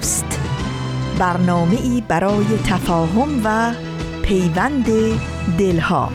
دوست. 0.00 0.40
برنامه 1.18 1.78
ای 1.82 2.02
برای 2.08 2.44
تفاهم 2.66 3.40
و 3.44 3.74
پیوند 4.22 4.86
دلها. 5.58 6.12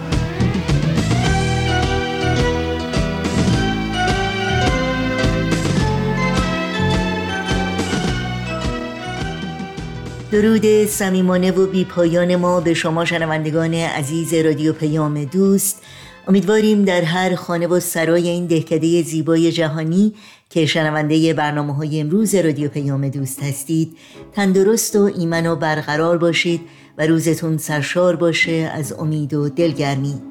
درود 10.31 10.85
صمیمانه 10.85 11.51
و 11.51 11.67
بی 11.67 11.85
پایان 11.85 12.35
ما 12.35 12.59
به 12.59 12.73
شما 12.73 13.05
شنوندگان 13.05 13.73
عزیز 13.73 14.33
رادیو 14.33 14.73
پیام 14.73 15.23
دوست. 15.23 15.81
امیدواریم 16.27 16.85
در 16.85 17.01
هر 17.01 17.35
خانه 17.35 17.67
و 17.67 17.79
سرای 17.79 18.29
این 18.29 18.45
دهکده 18.45 19.01
زیبای 19.01 19.51
جهانی 19.51 20.13
که 20.49 20.65
شنونده 20.65 21.33
برنامه 21.33 21.75
های 21.75 22.01
امروز 22.01 22.35
رادیو 22.35 22.69
پیام 22.69 23.09
دوست 23.09 23.43
هستید 23.43 23.97
تندرست 24.33 24.95
و 24.95 25.11
ایمن 25.17 25.47
و 25.47 25.55
برقرار 25.55 26.17
باشید 26.17 26.61
و 26.97 27.07
روزتون 27.07 27.57
سرشار 27.57 28.15
باشه 28.15 28.71
از 28.73 28.93
امید 28.93 29.33
و 29.33 29.49
دلگرمی. 29.49 30.21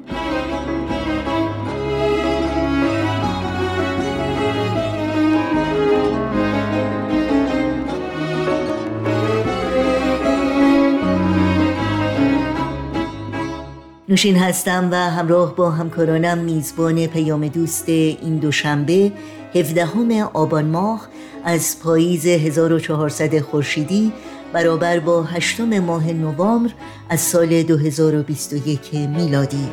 نوشین 14.09 14.37
هستم 14.37 14.89
و 14.91 14.95
همراه 14.95 15.55
با 15.55 15.71
همکارانم 15.71 16.37
میزبان 16.37 17.07
پیام 17.07 17.47
دوست 17.47 17.89
این 17.89 18.37
دوشنبه 18.37 19.11
17 19.55 20.23
آبان 20.23 20.65
ماه 20.65 21.07
از 21.43 21.79
پاییز 21.83 22.25
1400 22.25 23.39
خورشیدی 23.39 24.13
برابر 24.53 24.99
با 24.99 25.23
هشتم 25.23 25.79
ماه 25.79 26.11
نوامبر 26.11 26.71
از 27.09 27.21
سال 27.21 27.63
2021 27.63 28.95
میلادی. 28.95 29.69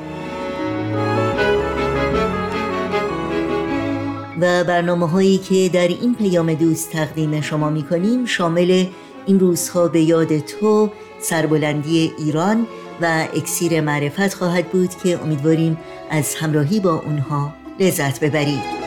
و 4.41 4.65
برنامه 4.65 5.09
هایی 5.09 5.39
که 5.39 5.71
در 5.73 5.89
این 5.89 6.15
پیام 6.15 6.55
دوست 6.55 6.91
تقدیم 6.91 7.41
شما 7.41 7.71
می 7.71 7.83
کنیم 7.83 8.25
شامل 8.25 8.87
این 9.27 9.41
روزها 9.41 9.89
به 9.89 10.01
یاد 10.01 10.39
تو 10.39 10.91
سربلندی 11.21 12.13
ایران 12.19 12.67
و 13.01 13.27
اکسیر 13.37 13.81
معرفت 13.81 14.35
خواهد 14.35 14.69
بود 14.69 14.91
که 15.03 15.23
امیدواریم 15.23 15.79
از 16.11 16.35
همراهی 16.35 16.81
با 16.81 17.03
اونها 17.07 17.55
لذت 17.81 18.21
ببرید. 18.21 18.82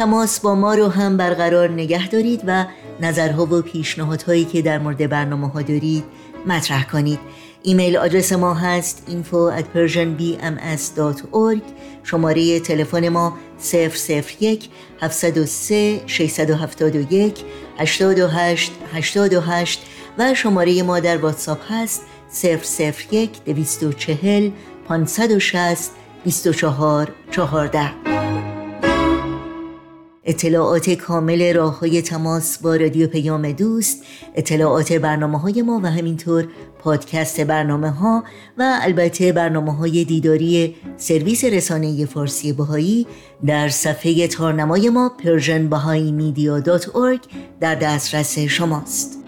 تماس 0.00 0.40
با 0.40 0.54
ما 0.54 0.74
رو 0.74 0.88
هم 0.88 1.16
برقرار 1.16 1.70
نگه 1.70 2.08
دارید 2.08 2.42
و 2.46 2.66
نظرها 3.00 3.44
و 3.44 3.62
پیشنهادهایی 3.62 4.44
که 4.44 4.62
در 4.62 4.78
مورد 4.78 5.08
برنامه 5.08 5.48
ها 5.48 5.62
دارید 5.62 6.04
مطرح 6.46 6.84
کنید. 6.84 7.18
ایمیل 7.62 7.96
آدرس 7.96 8.32
ما 8.32 8.54
هست 8.54 9.02
info 9.08 9.60
at 9.60 9.64
persianbms.org 9.76 11.62
شماره 12.04 12.60
تلفن 12.60 13.08
ما 13.08 13.38
001 13.72 14.70
703 15.00 16.00
671 16.06 17.44
828 17.78 18.72
828 18.92 19.82
و 20.18 20.34
شماره 20.34 20.82
ما 20.82 21.00
در 21.00 21.16
واتساپ 21.16 21.58
هست 21.72 22.02
001 23.10 23.44
240 23.44 24.50
560 24.88 25.90
24 26.24 27.12
14 27.30 28.29
اطلاعات 30.30 30.90
کامل 30.90 31.54
راه 31.54 31.78
های 31.78 32.02
تماس 32.02 32.58
با 32.58 32.76
رادیو 32.76 33.06
پیام 33.06 33.52
دوست 33.52 34.02
اطلاعات 34.34 34.92
برنامه 34.92 35.38
های 35.38 35.62
ما 35.62 35.80
و 35.82 35.86
همینطور 35.86 36.48
پادکست 36.78 37.40
برنامه 37.40 37.90
ها 37.90 38.24
و 38.58 38.78
البته 38.82 39.32
برنامه 39.32 39.76
های 39.76 40.04
دیداری 40.04 40.76
سرویس 40.96 41.44
رسانه 41.44 42.06
فارسی 42.06 42.52
بهایی 42.52 43.06
در 43.46 43.68
صفحه 43.68 44.26
تارنمای 44.26 44.90
ما 44.90 45.12
persianbahaimedia.org 45.22 47.20
در 47.60 47.74
دسترس 47.74 48.38
شماست. 48.38 49.18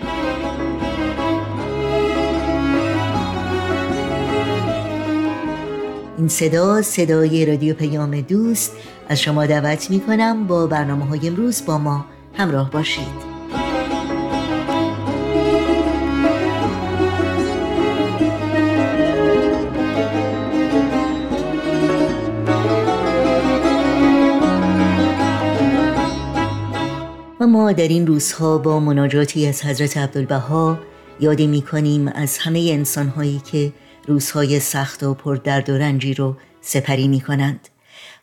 این 6.19 6.29
صدا 6.29 6.83
صدای 6.83 7.47
رادیو 7.47 7.75
پیام 7.75 8.21
دوست 8.21 8.73
از 9.13 9.21
شما 9.21 9.47
دعوت 9.47 9.91
می 9.91 10.01
کنم 10.01 10.47
با 10.47 10.67
برنامه 10.67 11.05
های 11.05 11.29
امروز 11.29 11.65
با 11.67 11.79
ما 11.79 12.05
همراه 12.35 12.71
باشید. 12.71 13.33
و 27.41 27.47
ما 27.47 27.73
در 27.73 27.89
این 27.89 28.07
روزها 28.07 28.59
با 28.59 28.81
مناجاتی 28.81 29.47
از 29.47 29.63
حضرت 29.63 29.97
عبدالبها 29.97 30.79
یادی 31.21 31.47
می 31.47 31.63
کنیم 31.63 32.09
از 32.09 32.39
همه 32.39 32.69
انسانهایی 32.73 33.43
که 33.53 33.73
روزهای 34.07 34.61
سخت 34.61 35.03
و 35.03 35.15
پر 35.15 35.35
درد 35.35 35.71
و 35.71 35.79
رنجی 35.79 36.15
رو 36.15 36.37
سپری 36.61 37.09
می 37.09 37.21
کنند 37.21 37.69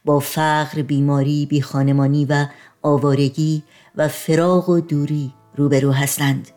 با 0.05 0.19
فقر، 0.19 0.81
بیماری، 0.81 1.45
بیخانمانی 1.45 2.25
و 2.25 2.45
آوارگی 2.81 3.63
و 3.95 4.07
فراغ 4.07 4.69
و 4.69 4.79
دوری 4.79 5.33
روبرو 5.55 5.91
هستند. 5.91 6.47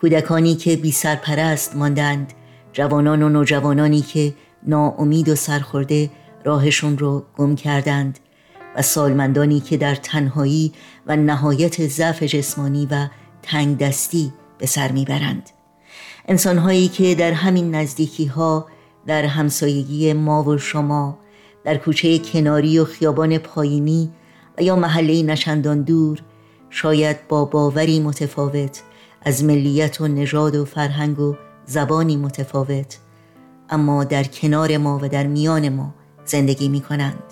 کودکانی 0.00 0.54
که 0.54 0.76
بی 0.76 0.92
سرپرست 0.92 1.76
ماندند 1.76 2.32
جوانان 2.72 3.22
و 3.22 3.28
نوجوانانی 3.28 4.00
که 4.00 4.34
ناامید 4.66 5.28
و 5.28 5.34
سرخورده 5.34 6.10
راهشون 6.44 6.98
رو 6.98 7.24
گم 7.36 7.54
کردند 7.54 8.18
و 8.76 8.82
سالمندانی 8.82 9.60
که 9.60 9.76
در 9.76 9.94
تنهایی 9.94 10.72
و 11.06 11.16
نهایت 11.16 11.86
ضعف 11.86 12.22
جسمانی 12.22 12.86
و 12.90 13.08
تنگ 13.42 13.78
دستی 13.78 14.32
به 14.58 14.66
سر 14.66 14.92
می‌برند. 14.92 15.50
انسانهایی 16.28 16.88
که 16.88 17.14
در 17.14 17.32
همین 17.32 17.74
نزدیکی 17.74 18.26
ها 18.26 18.66
در 19.06 19.24
همسایگی 19.24 20.12
ما 20.12 20.42
و 20.42 20.58
شما 20.58 21.18
در 21.66 21.76
کوچه 21.76 22.18
کناری 22.18 22.78
و 22.78 22.84
خیابان 22.84 23.38
پایینی 23.38 24.10
و 24.58 24.62
یا 24.62 24.76
محله 24.76 25.22
نشندان 25.22 25.82
دور 25.82 26.22
شاید 26.70 27.28
با 27.28 27.44
باوری 27.44 28.00
متفاوت 28.00 28.82
از 29.22 29.44
ملیت 29.44 30.00
و 30.00 30.08
نژاد 30.08 30.56
و 30.56 30.64
فرهنگ 30.64 31.20
و 31.20 31.34
زبانی 31.64 32.16
متفاوت 32.16 32.98
اما 33.70 34.04
در 34.04 34.24
کنار 34.24 34.76
ما 34.76 35.00
و 35.02 35.08
در 35.08 35.26
میان 35.26 35.68
ما 35.68 35.94
زندگی 36.24 36.68
می 36.68 36.80
کنند 36.80 37.22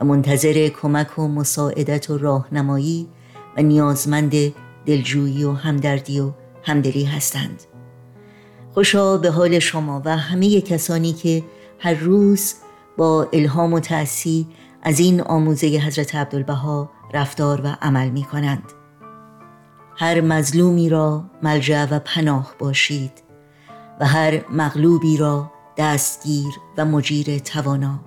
و 0.00 0.04
منتظر 0.04 0.68
کمک 0.68 1.18
و 1.18 1.28
مساعدت 1.28 2.10
و 2.10 2.18
راهنمایی 2.18 3.08
و 3.56 3.62
نیازمند 3.62 4.32
دلجویی 4.86 5.44
و 5.44 5.52
همدردی 5.52 6.20
و 6.20 6.30
همدلی 6.62 7.04
هستند. 7.04 7.62
خوشا 8.74 9.18
به 9.18 9.30
حال 9.30 9.58
شما 9.58 10.02
و 10.04 10.16
همه 10.16 10.60
کسانی 10.60 11.12
که 11.12 11.42
هر 11.78 11.94
روز 11.94 12.54
با 12.96 13.28
الهام 13.32 13.72
و 13.72 13.80
تأسی 13.80 14.46
از 14.82 15.00
این 15.00 15.20
آموزه 15.20 15.66
حضرت 15.66 16.14
عبدالبها 16.14 16.90
رفتار 17.14 17.60
و 17.64 17.76
عمل 17.82 18.08
می 18.08 18.22
کنند. 18.22 18.72
هر 19.96 20.20
مظلومی 20.20 20.88
را 20.88 21.24
ملجع 21.42 21.86
و 21.90 21.98
پناه 21.98 22.54
باشید 22.58 23.12
و 24.00 24.06
هر 24.06 24.44
مغلوبی 24.50 25.16
را 25.16 25.52
دستگیر 25.76 26.54
و 26.76 26.84
مجیر 26.84 27.38
توانا. 27.38 28.00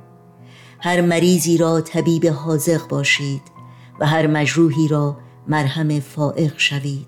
هر 0.80 1.02
مریضی 1.02 1.58
را 1.58 1.82
طبیب 1.82 2.28
حاضق 2.28 2.88
باشید 2.88 3.42
و 4.00 4.06
هر 4.06 4.28
مجروحی 4.28 4.88
را 4.88 5.18
مرهم 5.48 6.00
فائق 6.00 6.54
شوید. 6.58 7.08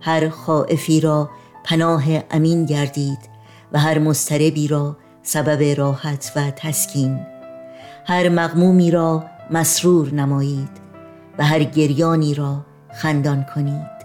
هر 0.00 0.28
خائفی 0.28 1.00
را 1.00 1.30
پناه 1.64 2.04
امین 2.30 2.66
گردید 2.66 3.18
و 3.72 3.78
هر 3.78 3.98
مستربی 3.98 4.68
را 4.68 4.96
سبب 5.28 5.78
راحت 5.78 6.32
و 6.36 6.50
تسکین. 6.50 7.26
هر 8.04 8.28
مغمومی 8.28 8.90
را 8.90 9.24
مسرور 9.50 10.14
نمایید 10.14 10.70
و 11.38 11.44
هر 11.44 11.62
گریانی 11.64 12.34
را 12.34 12.66
خندان 12.94 13.46
کنید. 13.54 13.96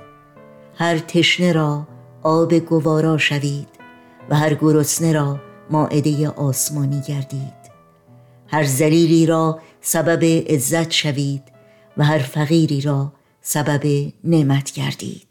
هر 0.76 0.98
تشنه 0.98 1.52
را 1.54 1.88
آب 2.24 2.54
گوارا 2.54 3.18
شوید 3.18 3.68
و 4.30 4.36
هر 4.36 4.54
گرسنه 4.54 5.14
را 5.14 5.40
ماعده 5.70 6.30
آسمانی 6.30 7.02
گردید. 7.08 7.62
هر 8.48 8.64
زلیلی 8.64 9.26
را 9.26 9.60
سبب 9.82 10.24
عزت 10.24 10.92
شوید 10.92 11.44
و 11.98 12.04
هر 12.04 12.20
فقیری 12.20 12.82
را 12.82 13.14
سبب 13.42 14.12
نعمت 14.24 14.72
گردید. 14.72 15.31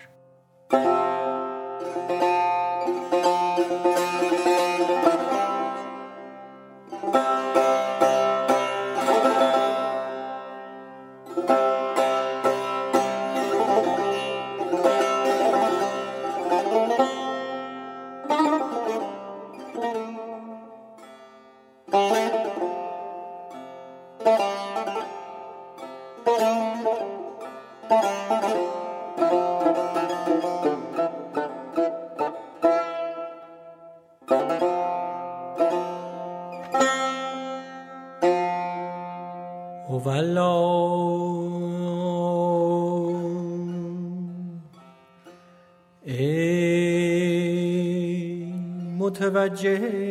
متوجه 49.31 50.10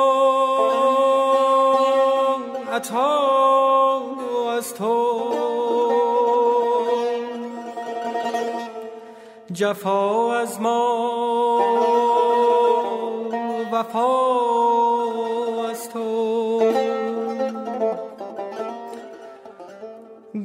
جفا 9.61 10.33
از 10.33 10.61
ما. 10.61 11.59
وفا 13.71 14.09
از 15.69 15.89
تو. 15.89 16.59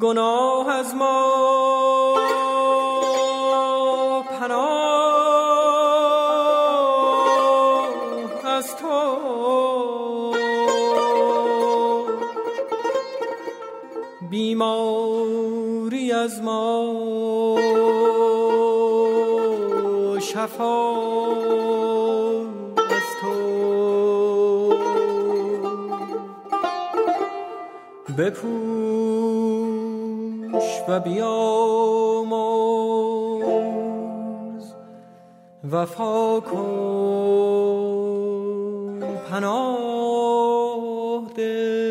گناه 0.00 0.68
از 0.68 0.94
ما. 0.94 1.85
شفا 20.56 20.90
از 22.76 23.08
تو 23.20 23.32
بپوش 28.18 28.48
و 30.88 31.00
بیامرز 31.00 31.46
وفا 35.72 36.40
کن 36.40 37.76
پناه 39.30 41.22
ده 41.36 41.86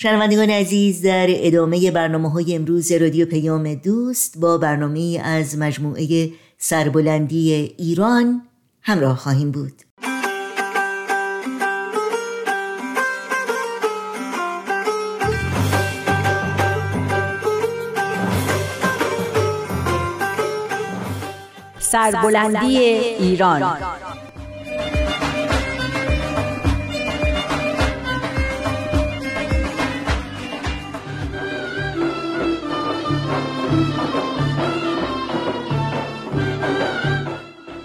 شنوندگان 0.00 0.50
عزیز 0.50 1.02
در 1.02 1.26
ادامه 1.28 1.90
برنامه 1.90 2.30
های 2.30 2.54
امروز 2.54 2.92
رادیو 2.92 3.26
پیام 3.26 3.74
دوست 3.74 4.38
با 4.38 4.58
برنامه 4.58 5.20
از 5.24 5.58
مجموعه 5.58 6.30
سربلندی 6.58 7.52
ایران 7.78 8.42
همراه 8.82 9.16
خواهیم 9.16 9.50
بود. 9.50 9.72
سربلندی 21.78 22.78
ایران. 22.78 23.97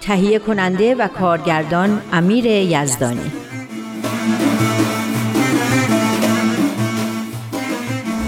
تهیه 0.04 0.38
کننده 0.38 0.94
و 0.94 1.08
کارگردان 1.08 2.02
امیر 2.12 2.46
یزدانی. 2.46 3.32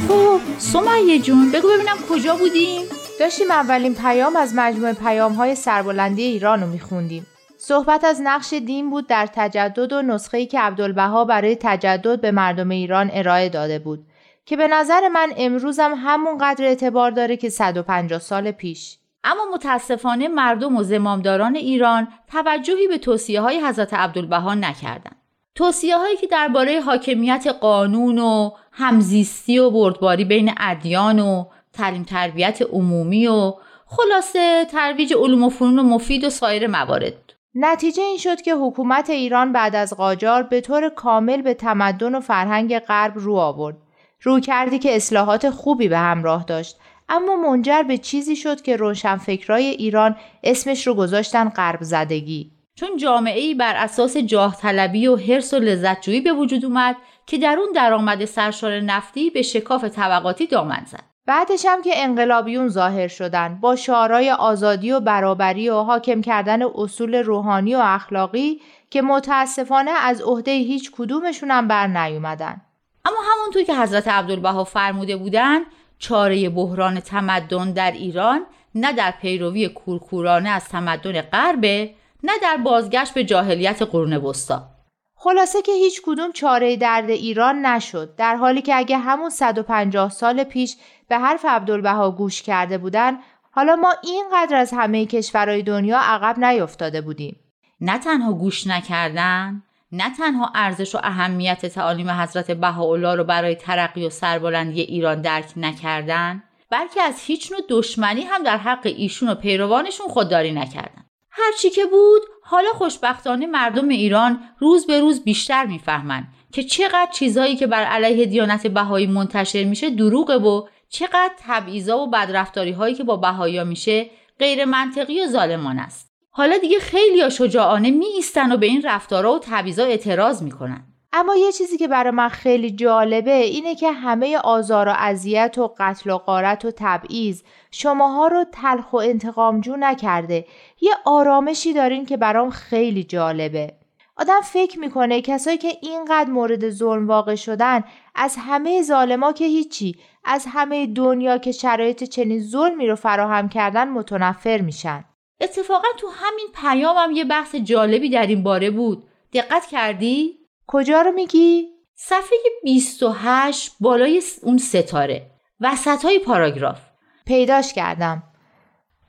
خب 0.08 0.40
سمیه 0.58 1.18
جون 1.18 1.50
بگو 1.50 1.68
ببینم 1.68 1.96
کجا 2.10 2.36
بودیم؟ 2.36 2.82
داشتیم 3.20 3.50
اولین 3.50 3.94
پیام 3.94 4.36
از 4.36 4.52
مجموعه 4.54 4.92
پیام 4.92 5.32
های 5.32 5.54
سربلندی 5.54 6.22
ایران 6.22 6.60
رو 6.60 6.66
میخوندیم. 6.66 7.26
صحبت 7.58 8.04
از 8.04 8.20
نقش 8.24 8.52
دین 8.52 8.90
بود 8.90 9.06
در 9.06 9.28
تجدد 9.34 9.92
و 9.92 10.02
نسخه‌ای 10.02 10.46
که 10.46 10.60
عبدالبها 10.60 11.24
برای 11.24 11.56
تجدد 11.60 12.20
به 12.20 12.30
مردم 12.30 12.68
ایران 12.68 13.10
ارائه 13.12 13.48
داده 13.48 13.78
بود 13.78 14.06
که 14.46 14.56
به 14.56 14.68
نظر 14.68 15.08
من 15.08 15.32
امروزم 15.36 15.94
همون 15.96 16.38
قدر 16.40 16.64
اعتبار 16.64 17.10
داره 17.10 17.36
که 17.36 17.48
150 17.48 18.20
سال 18.20 18.50
پیش. 18.50 18.98
اما 19.26 19.44
متاسفانه 19.54 20.28
مردم 20.28 20.76
و 20.76 20.82
زمامداران 20.82 21.56
ایران 21.56 22.08
توجهی 22.32 22.88
به 22.88 22.98
توصیه 22.98 23.40
های 23.40 23.60
حضرت 23.60 23.94
عبدالبها 23.94 24.54
نکردند. 24.54 25.16
توصیه 25.54 25.96
هایی 25.96 26.16
که 26.16 26.26
درباره 26.26 26.80
حاکمیت 26.80 27.46
قانون 27.60 28.18
و 28.18 28.50
همزیستی 28.72 29.58
و 29.58 29.70
بردباری 29.70 30.24
بین 30.24 30.54
ادیان 30.58 31.18
و 31.18 31.44
تعلیم 31.72 32.02
تربیت 32.02 32.62
عمومی 32.62 33.26
و 33.26 33.52
خلاصه 33.86 34.64
ترویج 34.64 35.14
علوم 35.14 35.42
و 35.42 35.48
فنون 35.48 35.80
مفید 35.86 36.24
و 36.24 36.30
سایر 36.30 36.66
موارد 36.66 37.32
نتیجه 37.54 38.02
این 38.02 38.18
شد 38.18 38.40
که 38.40 38.54
حکومت 38.54 39.10
ایران 39.10 39.52
بعد 39.52 39.76
از 39.76 39.92
قاجار 39.96 40.42
به 40.42 40.60
طور 40.60 40.88
کامل 40.88 41.42
به 41.42 41.54
تمدن 41.54 42.14
و 42.14 42.20
فرهنگ 42.20 42.78
غرب 42.78 43.12
رو 43.16 43.36
آورد. 43.36 43.76
رو 44.22 44.40
کردی 44.40 44.78
که 44.78 44.96
اصلاحات 44.96 45.50
خوبی 45.50 45.88
به 45.88 45.98
همراه 45.98 46.44
داشت 46.44 46.76
اما 47.08 47.36
منجر 47.36 47.82
به 47.82 47.98
چیزی 47.98 48.36
شد 48.36 48.62
که 48.62 48.76
روشنفکرای 48.76 49.64
ایران 49.64 50.16
اسمش 50.44 50.86
رو 50.86 50.94
گذاشتن 50.94 51.48
غرب 51.48 51.82
زدگی. 51.82 52.50
چون 52.74 52.96
جامعه 52.96 53.40
ای 53.40 53.54
بر 53.54 53.74
اساس 53.76 54.16
جاه 54.16 54.56
طلبی 54.56 55.06
و 55.06 55.16
حرس 55.16 55.54
و 55.54 55.58
لذتجویی 55.58 56.20
به 56.20 56.32
وجود 56.32 56.64
اومد 56.64 56.96
که 57.26 57.38
در 57.38 57.58
اون 57.58 57.72
درآمد 57.72 58.24
سرشار 58.24 58.80
نفتی 58.80 59.30
به 59.30 59.42
شکاف 59.42 59.84
طبقاتی 59.84 60.46
دامن 60.46 60.82
زد. 60.86 61.04
بعدش 61.26 61.66
هم 61.68 61.82
که 61.82 61.90
انقلابیون 61.94 62.68
ظاهر 62.68 63.08
شدن 63.08 63.58
با 63.60 63.76
شعارهای 63.76 64.30
آزادی 64.30 64.92
و 64.92 65.00
برابری 65.00 65.68
و 65.68 65.74
حاکم 65.74 66.20
کردن 66.20 66.62
اصول 66.62 67.14
روحانی 67.14 67.74
و 67.74 67.80
اخلاقی 67.82 68.60
که 68.90 69.02
متاسفانه 69.02 69.90
از 69.90 70.22
عهده 70.22 70.50
هیچ 70.50 70.90
کدومشون 70.90 71.50
هم 71.50 71.68
بر 71.68 71.86
نیومدن. 71.86 72.60
اما 73.04 73.16
همونطور 73.32 73.62
که 73.62 73.76
حضرت 73.76 74.08
عبدالبها 74.08 74.64
فرموده 74.64 75.16
بودن 75.16 75.60
چاره 75.98 76.48
بحران 76.48 77.00
تمدن 77.00 77.72
در 77.72 77.90
ایران 77.90 78.46
نه 78.74 78.92
در 78.92 79.10
پیروی 79.10 79.68
کورکورانه 79.68 80.48
از 80.48 80.64
تمدن 80.64 81.20
غربه 81.20 81.94
نه 82.22 82.32
در 82.42 82.56
بازگشت 82.56 83.14
به 83.14 83.24
جاهلیت 83.24 83.82
قرون 83.82 84.16
وسطا. 84.16 84.68
خلاصه 85.14 85.62
که 85.62 85.72
هیچ 85.72 86.00
کدوم 86.04 86.32
چاره 86.32 86.76
درد 86.76 87.10
ایران 87.10 87.66
نشد 87.66 88.14
در 88.16 88.36
حالی 88.36 88.62
که 88.62 88.76
اگه 88.76 88.98
همون 88.98 89.30
150 89.30 90.10
سال 90.10 90.44
پیش 90.44 90.76
به 91.08 91.18
حرف 91.18 91.44
عبدالبها 91.44 92.10
گوش 92.10 92.42
کرده 92.42 92.78
بودن 92.78 93.18
حالا 93.50 93.76
ما 93.76 93.94
اینقدر 94.02 94.56
از 94.56 94.72
همه 94.76 95.06
کشورهای 95.06 95.62
دنیا 95.62 95.98
عقب 95.98 96.44
نیفتاده 96.44 97.00
بودیم. 97.00 97.36
نه 97.80 97.98
تنها 97.98 98.32
گوش 98.32 98.66
نکردن 98.66 99.62
نه 99.92 100.16
تنها 100.16 100.52
ارزش 100.54 100.94
و 100.94 100.98
اهمیت 101.02 101.66
تعالیم 101.66 102.10
حضرت 102.10 102.50
بهاءالله 102.50 103.14
رو 103.14 103.24
برای 103.24 103.54
ترقی 103.54 104.06
و 104.06 104.10
سربلندی 104.10 104.80
ایران 104.80 105.20
درک 105.20 105.52
نکردن 105.56 106.42
بلکه 106.70 107.02
از 107.02 107.20
هیچ 107.20 107.52
نوع 107.52 107.60
دشمنی 107.68 108.22
هم 108.22 108.42
در 108.42 108.56
حق 108.56 108.80
ایشون 108.96 109.28
و 109.28 109.34
پیروانشون 109.34 110.08
خودداری 110.08 110.52
نکردن. 110.52 111.04
هرچی 111.30 111.70
که 111.70 111.84
بود 111.84 112.22
حالا 112.42 112.68
خوشبختانه 112.70 113.46
مردم 113.46 113.88
ایران 113.88 114.40
روز 114.58 114.86
به 114.86 115.00
روز 115.00 115.24
بیشتر 115.24 115.66
می‌فهمند 115.66 116.28
که 116.52 116.62
چقدر 116.62 117.10
چیزهایی 117.12 117.56
که 117.56 117.66
بر 117.66 117.84
علیه 117.84 118.26
دیانت 118.26 118.66
بهایی 118.66 119.06
منتشر 119.06 119.64
میشه 119.64 119.90
دروغه 119.90 120.36
و 120.36 120.68
چقدر 120.88 121.32
تبعیضا 121.38 121.98
و 121.98 122.10
بدرفتاری 122.10 122.72
هایی 122.72 122.94
که 122.94 123.04
با 123.04 123.16
بهایی 123.16 123.64
میشه 123.64 124.10
غیر 124.38 124.64
منطقی 124.64 125.24
و 125.24 125.26
ظالمان 125.26 125.78
است. 125.78 126.05
حالا 126.36 126.58
دیگه 126.58 126.78
خیلی 126.78 127.30
شجاعانه 127.30 127.90
می 127.90 128.06
ایستن 128.06 128.52
و 128.52 128.56
به 128.56 128.66
این 128.66 128.82
رفتارها 128.84 129.34
و 129.34 129.38
تبعیضا 129.38 129.84
اعتراض 129.84 130.42
می‌کنن. 130.42 130.84
اما 131.12 131.36
یه 131.36 131.52
چیزی 131.52 131.76
که 131.76 131.88
برای 131.88 132.10
من 132.10 132.28
خیلی 132.28 132.70
جالبه 132.70 133.36
اینه 133.36 133.74
که 133.74 133.92
همه 133.92 134.38
آزار 134.38 134.88
و 134.88 134.92
اذیت 134.96 135.58
و 135.58 135.74
قتل 135.78 136.10
و 136.10 136.18
قارت 136.18 136.64
و 136.64 136.70
تبعیض 136.76 137.42
شماها 137.70 138.28
رو 138.28 138.44
تلخ 138.52 138.92
و 138.92 138.96
انتقامجو 138.96 139.76
نکرده. 139.76 140.46
یه 140.80 140.92
آرامشی 141.04 141.72
دارین 141.72 142.06
که 142.06 142.16
برام 142.16 142.50
خیلی 142.50 143.04
جالبه. 143.04 143.72
آدم 144.16 144.40
فکر 144.40 144.78
می‌کنه 144.78 145.20
کسایی 145.20 145.58
که 145.58 145.72
اینقدر 145.82 146.30
مورد 146.30 146.70
ظلم 146.70 147.08
واقع 147.08 147.34
شدن 147.34 147.84
از 148.14 148.36
همه 148.38 148.82
ظالما 148.82 149.32
که 149.32 149.44
هیچی 149.44 149.96
از 150.24 150.46
همه 150.48 150.86
دنیا 150.86 151.38
که 151.38 151.52
شرایط 151.52 152.04
چنین 152.04 152.40
ظلمی 152.40 152.86
رو 152.86 152.96
فراهم 152.96 153.48
کردن 153.48 153.88
متنفر 153.88 154.60
میشن. 154.60 155.04
اتفاقا 155.40 155.88
تو 155.98 156.08
همین 156.08 156.48
پیامم 156.54 157.12
یه 157.12 157.24
بحث 157.24 157.54
جالبی 157.54 158.10
در 158.10 158.26
این 158.26 158.42
باره 158.42 158.70
بود. 158.70 159.08
دقت 159.32 159.66
کردی؟ 159.66 160.38
کجا 160.66 161.02
رو 161.02 161.12
میگی؟ 161.12 161.68
صفحه 161.94 162.38
28 162.64 163.72
بالای 163.80 164.22
اون 164.42 164.58
ستاره. 164.58 165.30
وسط 165.60 166.04
های 166.04 166.18
پاراگراف. 166.18 166.80
پیداش 167.26 167.72
کردم. 167.72 168.22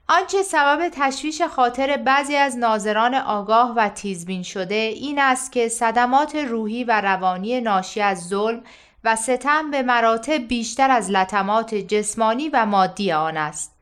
آنچه 0.09 0.43
سبب 0.43 0.89
تشویش 0.89 1.41
خاطر 1.41 1.97
بعضی 1.97 2.35
از 2.35 2.57
ناظران 2.57 3.15
آگاه 3.15 3.73
و 3.75 3.89
تیزبین 3.89 4.43
شده 4.43 4.75
این 4.75 5.19
است 5.19 5.51
که 5.51 5.69
صدمات 5.69 6.35
روحی 6.35 6.83
و 6.83 7.01
روانی 7.01 7.61
ناشی 7.61 8.01
از 8.01 8.27
ظلم 8.27 8.63
و 9.03 9.15
ستم 9.15 9.71
به 9.71 9.81
مراتب 9.81 10.47
بیشتر 10.47 10.91
از 10.91 11.11
لطمات 11.11 11.75
جسمانی 11.75 12.49
و 12.49 12.65
مادی 12.65 13.11
آن 13.11 13.37
است. 13.37 13.76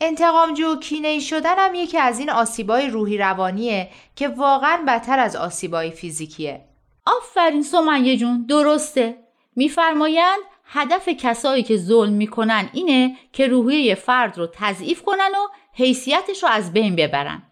انتقامجو 0.00 0.72
و 0.72 0.76
کینه 0.76 1.18
شدن 1.18 1.58
هم 1.58 1.74
یکی 1.74 1.98
از 1.98 2.18
این 2.18 2.30
آسیبای 2.30 2.88
روحی 2.88 3.18
روانیه 3.18 3.88
که 4.16 4.28
واقعا 4.28 4.84
بدتر 4.86 5.18
از 5.18 5.36
آسیبای 5.36 5.90
فیزیکیه. 5.90 6.64
آفرین 7.06 7.62
سمیه 7.62 8.16
جون 8.16 8.46
درسته. 8.48 9.18
میفرمایند 9.56 10.38
هدف 10.64 11.08
کسایی 11.08 11.62
که 11.62 11.76
ظلم 11.76 12.12
می‌کنن 12.12 12.70
اینه 12.72 13.16
که 13.32 13.46
روحیه 13.46 13.94
فرد 13.94 14.38
رو 14.38 14.48
تضعیف 14.52 15.02
کنن 15.02 15.30
و 15.30 15.48
حیثیتش 15.72 16.42
رو 16.42 16.48
از 16.48 16.72
بین 16.72 16.96
ببرن 16.96 17.42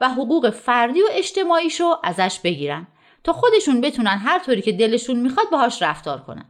و 0.00 0.08
حقوق 0.08 0.50
فردی 0.50 1.02
و 1.02 1.06
اجتماعیش 1.10 1.80
رو 1.80 1.98
ازش 2.02 2.40
بگیرن 2.44 2.86
تا 3.24 3.32
خودشون 3.32 3.80
بتونن 3.80 4.18
هر 4.18 4.38
طوری 4.38 4.62
که 4.62 4.72
دلشون 4.72 5.16
می‌خواد 5.16 5.50
باهاش 5.50 5.82
رفتار 5.82 6.20
کنن. 6.20 6.49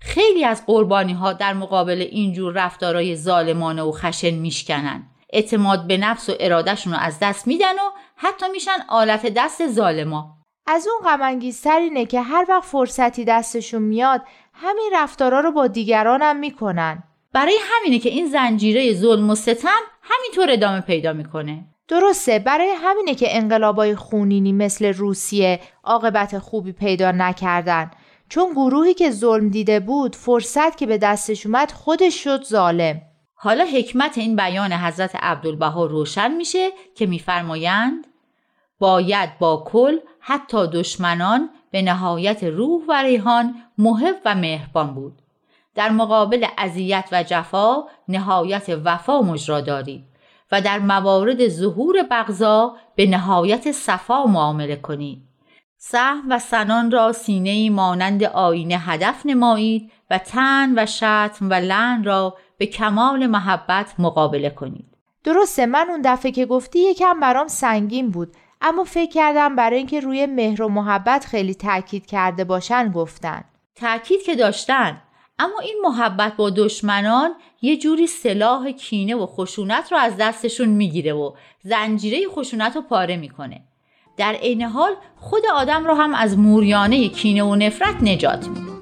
خیلی 0.00 0.44
از 0.44 0.66
قربانی 0.66 1.12
ها 1.12 1.32
در 1.32 1.52
مقابل 1.52 2.06
اینجور 2.10 2.52
رفتارهای 2.52 3.16
ظالمانه 3.16 3.82
و 3.82 3.92
خشن 3.92 4.30
میشکنن. 4.30 5.06
اعتماد 5.32 5.86
به 5.86 5.96
نفس 5.96 6.28
و 6.28 6.32
ارادهشون 6.40 6.92
رو 6.92 6.98
از 6.98 7.18
دست 7.22 7.46
میدن 7.46 7.74
و 7.74 7.90
حتی 8.16 8.48
میشن 8.52 8.78
آلت 8.88 9.26
دست 9.26 9.68
ظالما. 9.68 10.36
از 10.66 10.88
اون 10.88 11.10
غم 11.10 11.38
اینه 11.78 12.06
که 12.06 12.20
هر 12.20 12.46
وقت 12.48 12.64
فرصتی 12.64 13.24
دستشون 13.24 13.82
میاد 13.82 14.22
همین 14.52 14.90
رفتارا 14.94 15.40
رو 15.40 15.52
با 15.52 15.66
دیگرانم 15.66 16.36
می‌کنن 16.36 17.02
برای 17.32 17.56
همینه 17.62 17.98
که 17.98 18.08
این 18.08 18.26
زنجیره 18.26 18.94
ظلم 18.94 19.30
و 19.30 19.34
ستم 19.34 19.80
همینطور 20.02 20.50
ادامه 20.50 20.80
پیدا 20.80 21.12
می‌کنه 21.12 21.64
درسته 21.88 22.38
برای 22.38 22.70
همینه 22.70 23.14
که 23.14 23.36
انقلابای 23.36 23.94
خونینی 23.94 24.52
مثل 24.52 24.92
روسیه 24.92 25.60
عاقبت 25.84 26.38
خوبی 26.38 26.72
پیدا 26.72 27.12
نکردن 27.12 27.90
چون 28.30 28.52
گروهی 28.52 28.94
که 28.94 29.10
ظلم 29.10 29.48
دیده 29.48 29.80
بود 29.80 30.16
فرصت 30.16 30.76
که 30.76 30.86
به 30.86 30.98
دستش 30.98 31.46
اومد 31.46 31.72
خودش 31.72 32.24
شد 32.24 32.44
ظالم. 32.44 33.00
حالا 33.34 33.64
حکمت 33.64 34.18
این 34.18 34.36
بیان 34.36 34.72
حضرت 34.72 35.16
عبدالبها 35.16 35.86
روشن 35.86 36.34
میشه 36.34 36.70
که 36.94 37.06
میفرمایند 37.06 38.06
باید 38.78 39.38
با 39.38 39.64
کل 39.66 39.98
حتی 40.20 40.66
دشمنان 40.66 41.50
به 41.70 41.82
نهایت 41.82 42.44
روح 42.44 42.82
و 42.88 43.02
ریحان 43.02 43.54
محب 43.78 44.16
و 44.24 44.34
مهربان 44.34 44.94
بود. 44.94 45.22
در 45.74 45.90
مقابل 45.90 46.46
اذیت 46.58 47.08
و 47.12 47.22
جفا 47.22 47.84
نهایت 48.08 48.80
وفا 48.84 49.22
مجرا 49.22 49.60
دارید 49.60 50.04
و 50.52 50.60
در 50.60 50.78
موارد 50.78 51.48
ظهور 51.48 52.02
بغضا 52.10 52.76
به 52.96 53.06
نهایت 53.06 53.72
صفا 53.72 54.24
معامله 54.24 54.76
کنید 54.76 55.29
سهم 55.82 56.22
و 56.28 56.38
سنان 56.38 56.90
را 56.90 57.12
سینه 57.12 57.70
مانند 57.70 58.24
آینه 58.24 58.78
هدف 58.78 59.22
نمایید 59.24 59.92
و 60.10 60.18
تن 60.18 60.72
و 60.76 60.86
شتم 60.86 61.50
و 61.50 61.54
لن 61.54 62.04
را 62.04 62.36
به 62.58 62.66
کمال 62.66 63.26
محبت 63.26 63.94
مقابله 63.98 64.50
کنید. 64.50 64.96
درسته 65.24 65.66
من 65.66 65.86
اون 65.88 66.00
دفعه 66.04 66.32
که 66.32 66.46
گفتی 66.46 66.78
یکم 66.78 67.20
برام 67.20 67.48
سنگین 67.48 68.10
بود 68.10 68.36
اما 68.60 68.84
فکر 68.84 69.10
کردم 69.10 69.56
برای 69.56 69.78
اینکه 69.78 70.00
روی 70.00 70.26
مهر 70.26 70.62
و 70.62 70.68
محبت 70.68 71.24
خیلی 71.24 71.54
تاکید 71.54 72.06
کرده 72.06 72.44
باشن 72.44 72.92
گفتن. 72.92 73.44
تاکید 73.74 74.22
که 74.22 74.34
داشتن 74.34 75.02
اما 75.38 75.58
این 75.62 75.76
محبت 75.82 76.36
با 76.36 76.50
دشمنان 76.50 77.34
یه 77.62 77.76
جوری 77.76 78.06
سلاح 78.06 78.70
کینه 78.70 79.14
و 79.14 79.26
خشونت 79.26 79.92
رو 79.92 79.98
از 79.98 80.16
دستشون 80.16 80.68
می‌گیره 80.68 81.12
و 81.12 81.32
زنجیره 81.62 82.28
خشونت 82.28 82.76
رو 82.76 82.82
پاره 82.82 83.16
می‌کنه. 83.16 83.64
در 84.16 84.32
عین 84.32 84.62
حال 84.62 84.92
خود 85.16 85.42
آدم 85.54 85.86
رو 85.86 85.94
هم 85.94 86.14
از 86.14 86.38
موریانه 86.38 87.08
کینه 87.08 87.42
و 87.42 87.54
نفرت 87.54 88.02
نجات 88.02 88.48
میده. 88.48 88.79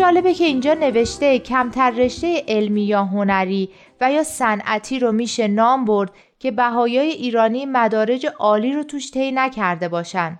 جالبه 0.00 0.34
که 0.34 0.44
اینجا 0.44 0.74
نوشته 0.74 1.38
کمتر 1.38 1.90
رشته 1.90 2.44
علمی 2.48 2.82
یا 2.82 3.04
هنری 3.04 3.70
و 4.00 4.12
یا 4.12 4.22
صنعتی 4.22 4.98
رو 4.98 5.12
میشه 5.12 5.48
نام 5.48 5.84
برد 5.84 6.10
که 6.38 6.50
بهایای 6.50 7.10
ایرانی 7.10 7.66
مدارج 7.66 8.26
عالی 8.38 8.72
رو 8.72 8.84
توش 8.84 9.10
طی 9.10 9.32
نکرده 9.32 9.88
باشن. 9.88 10.38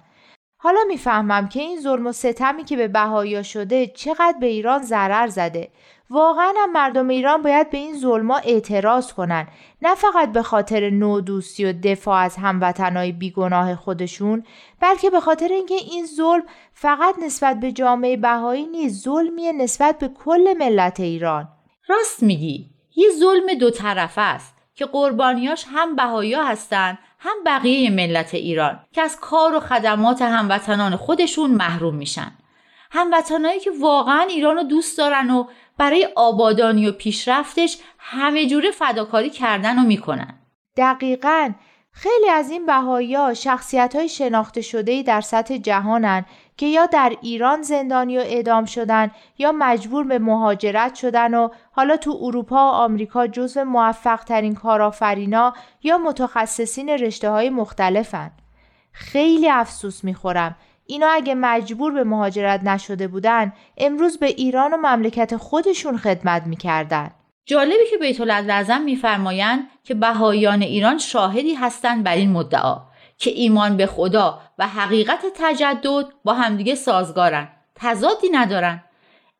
حالا 0.58 0.80
می‌فهمم 0.88 1.48
که 1.48 1.60
این 1.60 1.80
ظلم 1.80 2.06
و 2.06 2.12
ستمی 2.12 2.64
که 2.64 2.76
به 2.76 2.88
بهایا 2.88 3.42
شده 3.42 3.86
چقدر 3.86 4.34
به 4.40 4.46
ایران 4.46 4.82
ضرر 4.82 5.26
زده 5.26 5.68
واقعا 6.10 6.52
مردم 6.72 7.08
ایران 7.08 7.42
باید 7.42 7.70
به 7.70 7.78
این 7.78 7.98
ظلما 7.98 8.36
اعتراض 8.36 9.12
کنن. 9.12 9.48
نه 9.82 9.94
فقط 9.94 10.32
به 10.32 10.42
خاطر 10.42 10.90
نودوستی 10.90 11.64
و 11.64 11.72
دفاع 11.72 12.18
از 12.18 12.36
هموطنهای 12.36 13.12
بیگناه 13.12 13.76
خودشون 13.76 14.44
بلکه 14.80 15.10
به 15.10 15.20
خاطر 15.20 15.48
اینکه 15.48 15.74
این 15.74 16.06
ظلم 16.06 16.42
فقط 16.74 17.14
نسبت 17.22 17.60
به 17.60 17.72
جامعه 17.72 18.16
بهایی 18.16 18.66
نیست 18.66 19.04
ظلمیه 19.04 19.52
نسبت 19.52 19.98
به 19.98 20.08
کل 20.08 20.54
ملت 20.58 21.00
ایران. 21.00 21.48
راست 21.88 22.22
میگی. 22.22 22.70
یه 22.96 23.08
ظلم 23.18 23.54
دو 23.54 23.70
طرفه 23.70 24.20
است 24.20 24.56
که 24.74 24.86
قربانیاش 24.86 25.64
هم 25.68 25.96
بهایا 25.96 26.44
هستن 26.44 26.98
هم 27.18 27.36
بقیه 27.46 27.90
ملت 27.90 28.34
ایران 28.34 28.80
که 28.92 29.02
از 29.02 29.20
کار 29.20 29.54
و 29.54 29.60
خدمات 29.60 30.22
هموطنان 30.22 30.96
خودشون 30.96 31.50
محروم 31.50 31.94
میشن. 31.94 32.32
هموطنایی 32.90 33.60
که 33.60 33.70
واقعا 33.80 34.20
ایران 34.20 34.56
رو 34.56 34.62
دوست 34.62 34.98
دارن 34.98 35.30
و 35.30 35.44
برای 35.80 36.08
آبادانی 36.16 36.88
و 36.88 36.92
پیشرفتش 36.92 37.78
همه 37.98 38.46
جوره 38.46 38.70
فداکاری 38.70 39.30
کردن 39.30 39.78
و 39.78 39.82
می‌کنن 39.82 40.34
دقیقا 40.76 41.50
خیلی 41.92 42.30
از 42.30 42.50
این 42.50 42.66
بهایی 42.66 43.16
شخصیت 43.36 43.96
های 43.96 44.08
شناخته 44.08 44.60
شده 44.60 45.02
در 45.02 45.20
سطح 45.20 45.56
جهانن 45.56 46.24
که 46.56 46.66
یا 46.66 46.86
در 46.86 47.16
ایران 47.22 47.62
زندانی 47.62 48.18
و 48.18 48.20
اعدام 48.20 48.64
شدن 48.64 49.10
یا 49.38 49.52
مجبور 49.52 50.04
به 50.04 50.18
مهاجرت 50.18 50.94
شدن 50.94 51.34
و 51.34 51.48
حالا 51.72 51.96
تو 51.96 52.18
اروپا 52.22 52.56
و 52.56 52.74
آمریکا 52.74 53.26
جزو 53.26 53.64
موفق 53.64 54.24
ترین 54.24 54.54
کارآفرینا 54.54 55.54
یا 55.82 55.98
متخصصین 55.98 56.88
رشته 56.88 57.30
های 57.30 57.50
مختلفن. 57.50 58.30
خیلی 58.92 59.48
افسوس 59.50 60.04
می‌خورم 60.04 60.56
اینا 60.90 61.08
اگه 61.08 61.34
مجبور 61.34 61.92
به 61.92 62.04
مهاجرت 62.04 62.62
نشده 62.64 63.08
بودن 63.08 63.52
امروز 63.78 64.18
به 64.18 64.26
ایران 64.26 64.72
و 64.72 64.76
مملکت 64.76 65.36
خودشون 65.36 65.96
خدمت 65.96 66.46
می‌کردن. 66.46 67.10
جالبی 67.46 67.90
که 67.90 67.98
بیت 67.98 68.20
لازم 68.20 68.80
میفرمایند 68.80 69.68
که 69.84 69.94
بهایان 69.94 70.62
ایران 70.62 70.98
شاهدی 70.98 71.54
هستند 71.54 72.04
بر 72.04 72.14
این 72.14 72.30
مدعا 72.30 72.76
که 73.18 73.30
ایمان 73.30 73.76
به 73.76 73.86
خدا 73.86 74.40
و 74.58 74.66
حقیقت 74.66 75.22
تجدد 75.34 76.06
با 76.24 76.34
همدیگه 76.34 76.74
سازگارن. 76.74 77.48
تضادی 77.74 78.30
ندارن. 78.32 78.84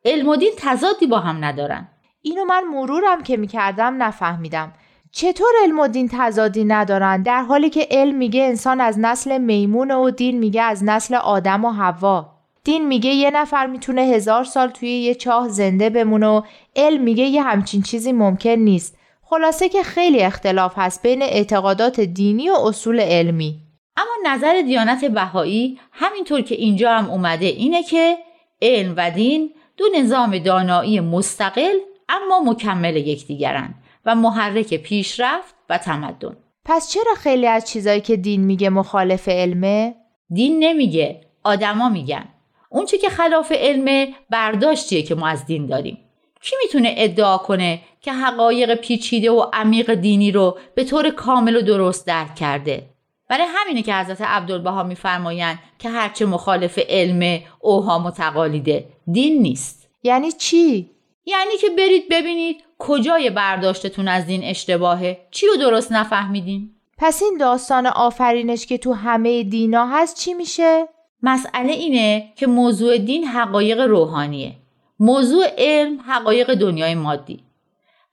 علم 0.05 0.27
و 0.27 0.35
دین 0.35 0.53
تضادی 0.57 1.07
با 1.07 1.19
هم 1.19 1.45
ندارن. 1.45 1.87
اینو 2.21 2.45
من 2.45 2.63
مرورم 2.63 3.23
که 3.23 3.37
می‌کردم 3.37 4.03
نفهمیدم. 4.03 4.73
چطور 5.13 5.51
علم 5.63 5.79
و 5.79 5.87
دین 5.87 6.09
تضادی 6.11 6.65
ندارن؟ 6.65 7.23
در 7.23 7.41
حالی 7.41 7.69
که 7.69 7.87
علم 7.91 8.15
میگه 8.15 8.43
انسان 8.43 8.81
از 8.81 8.99
نسل 8.99 9.37
میمون 9.37 9.91
و 9.91 10.11
دین 10.11 10.39
میگه 10.39 10.61
از 10.61 10.83
نسل 10.83 11.15
آدم 11.15 11.65
و 11.65 11.71
حوا. 11.71 12.29
دین 12.63 12.87
میگه 12.87 13.09
یه 13.09 13.31
نفر 13.31 13.67
می‌تونه 13.67 14.01
هزار 14.01 14.43
سال 14.43 14.69
توی 14.69 14.89
یه 14.89 15.15
چاه 15.15 15.49
زنده 15.49 15.89
بمونه 15.89 16.27
و 16.27 16.41
علم 16.75 17.01
میگه 17.01 17.23
یه 17.23 17.43
همچین 17.43 17.81
چیزی 17.81 18.11
ممکن 18.11 18.49
نیست. 18.49 18.97
خلاصه 19.23 19.69
که 19.69 19.83
خیلی 19.83 20.21
اختلاف 20.21 20.73
هست 20.75 21.01
بین 21.01 21.21
اعتقادات 21.21 21.99
دینی 21.99 22.49
و 22.49 22.53
اصول 22.53 22.99
علمی. 22.99 23.59
اما 23.97 24.33
نظر 24.33 24.61
دیانت 24.61 25.05
بهایی 25.05 25.79
همینطور 25.91 26.41
که 26.41 26.55
اینجا 26.55 26.91
هم 26.91 27.09
اومده 27.09 27.45
اینه 27.45 27.83
که 27.83 28.17
علم 28.61 28.93
و 28.97 29.11
دین 29.11 29.49
دو 29.77 29.85
نظام 29.97 30.37
دانایی 30.37 30.99
مستقل 30.99 31.73
اما 32.09 32.51
مکمل 32.51 32.95
یکدیگرند. 32.95 33.75
و 34.05 34.15
محرک 34.15 34.73
پیشرفت 34.73 35.55
و 35.69 35.77
تمدن. 35.77 36.37
پس 36.65 36.89
چرا 36.91 37.13
خیلی 37.17 37.47
از 37.47 37.69
چیزایی 37.69 38.01
که 38.01 38.15
دین 38.15 38.41
میگه 38.41 38.69
مخالف 38.69 39.29
علمه؟ 39.29 39.95
دین 40.29 40.63
نمیگه 40.63 41.21
آدما 41.43 41.89
میگن. 41.89 42.25
اون 42.69 42.85
چی 42.85 42.97
که 42.97 43.09
خلاف 43.09 43.51
علمه 43.51 44.13
برداشتیه 44.29 45.03
که 45.03 45.15
ما 45.15 45.27
از 45.27 45.45
دین 45.45 45.65
داریم. 45.65 45.97
کی 46.41 46.55
می‌تونه 46.63 46.93
ادعا 46.97 47.37
کنه 47.37 47.81
که 48.01 48.13
حقایق 48.13 48.75
پیچیده 48.75 49.31
و 49.31 49.45
عمیق 49.53 49.93
دینی 49.93 50.31
رو 50.31 50.57
به 50.75 50.83
طور 50.83 51.09
کامل 51.09 51.55
و 51.55 51.61
درست 51.61 52.07
درک 52.07 52.35
کرده؟ 52.35 52.89
برای 53.29 53.45
همینه 53.55 53.81
که 53.81 53.95
حضرت 53.95 54.21
عبدالبها 54.21 54.83
میفرمایند 54.83 55.59
که 55.79 55.89
هرچه 55.89 56.25
مخالف 56.25 56.79
علم 56.89 57.41
اوهام 57.59 58.05
و 58.05 58.11
تقالیده 58.11 58.85
دین 59.11 59.41
نیست. 59.41 59.89
یعنی 60.03 60.31
چی؟ 60.31 60.91
یعنی 61.25 61.57
که 61.61 61.69
برید 61.69 62.09
ببینید 62.11 62.63
کجای 62.83 63.29
برداشتتون 63.29 64.07
از 64.07 64.25
دین 64.25 64.43
اشتباهه؟ 64.43 65.27
چی 65.31 65.47
رو 65.47 65.57
درست 65.57 65.91
نفهمیدین؟ 65.91 66.69
پس 66.97 67.23
این 67.23 67.37
داستان 67.37 67.87
آفرینش 67.87 68.65
که 68.65 68.77
تو 68.77 68.93
همه 68.93 69.43
دینا 69.43 69.85
هست 69.85 70.17
چی 70.17 70.33
میشه؟ 70.33 70.87
مسئله 71.23 71.71
اینه 71.71 72.33
که 72.35 72.47
موضوع 72.47 72.97
دین 72.97 73.27
حقایق 73.27 73.79
روحانیه. 73.79 74.55
موضوع 74.99 75.45
علم 75.57 75.99
حقایق 76.07 76.53
دنیای 76.53 76.95
مادی. 76.95 77.43